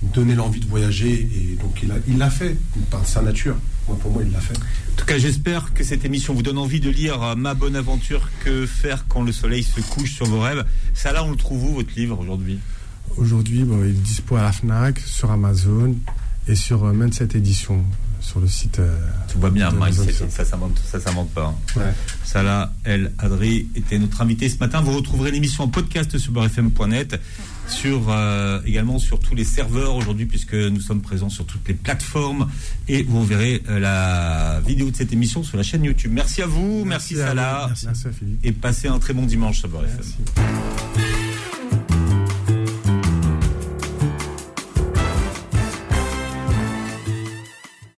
[0.01, 1.27] donné l'envie de voyager.
[1.35, 2.55] Et donc, il l'a il l'a fait
[2.89, 3.55] par sa nature.
[3.87, 4.57] Moi, pour moi, il l'a fait.
[4.57, 7.75] En tout cas, j'espère que cette émission vous donne envie de lire euh, Ma bonne
[7.75, 10.65] aventure, que faire quand le soleil se couche sur vos rêves.
[10.93, 12.59] Ça là, on le trouve où votre livre aujourd'hui?
[13.15, 15.95] Aujourd'hui, bon, il est dispo à la Fnac, sur Amazon
[16.47, 17.83] et sur euh, Mindset Édition,
[18.19, 18.79] sur le site.
[18.79, 18.97] euh,
[19.31, 21.45] Tu vois bien, c'est- ça, ça monte, ça, ça monte pas.
[21.47, 21.79] hein.
[21.79, 21.93] Ouais.
[22.25, 24.81] Salah El Adri était notre invité ce matin.
[24.81, 27.19] Vous retrouverez l'émission en podcast sur beurrefm.net,
[27.67, 31.73] sur euh, également sur tous les serveurs aujourd'hui puisque nous sommes présents sur toutes les
[31.73, 32.49] plateformes
[32.87, 36.11] et vous verrez euh, la vidéo de cette émission sur la chaîne YouTube.
[36.13, 37.85] Merci à vous, merci, à Salah vous.
[37.85, 38.39] Merci à Philippe.
[38.45, 40.05] et passez un très bon dimanche sur Beurre FM.
[40.95, 41.16] Merci.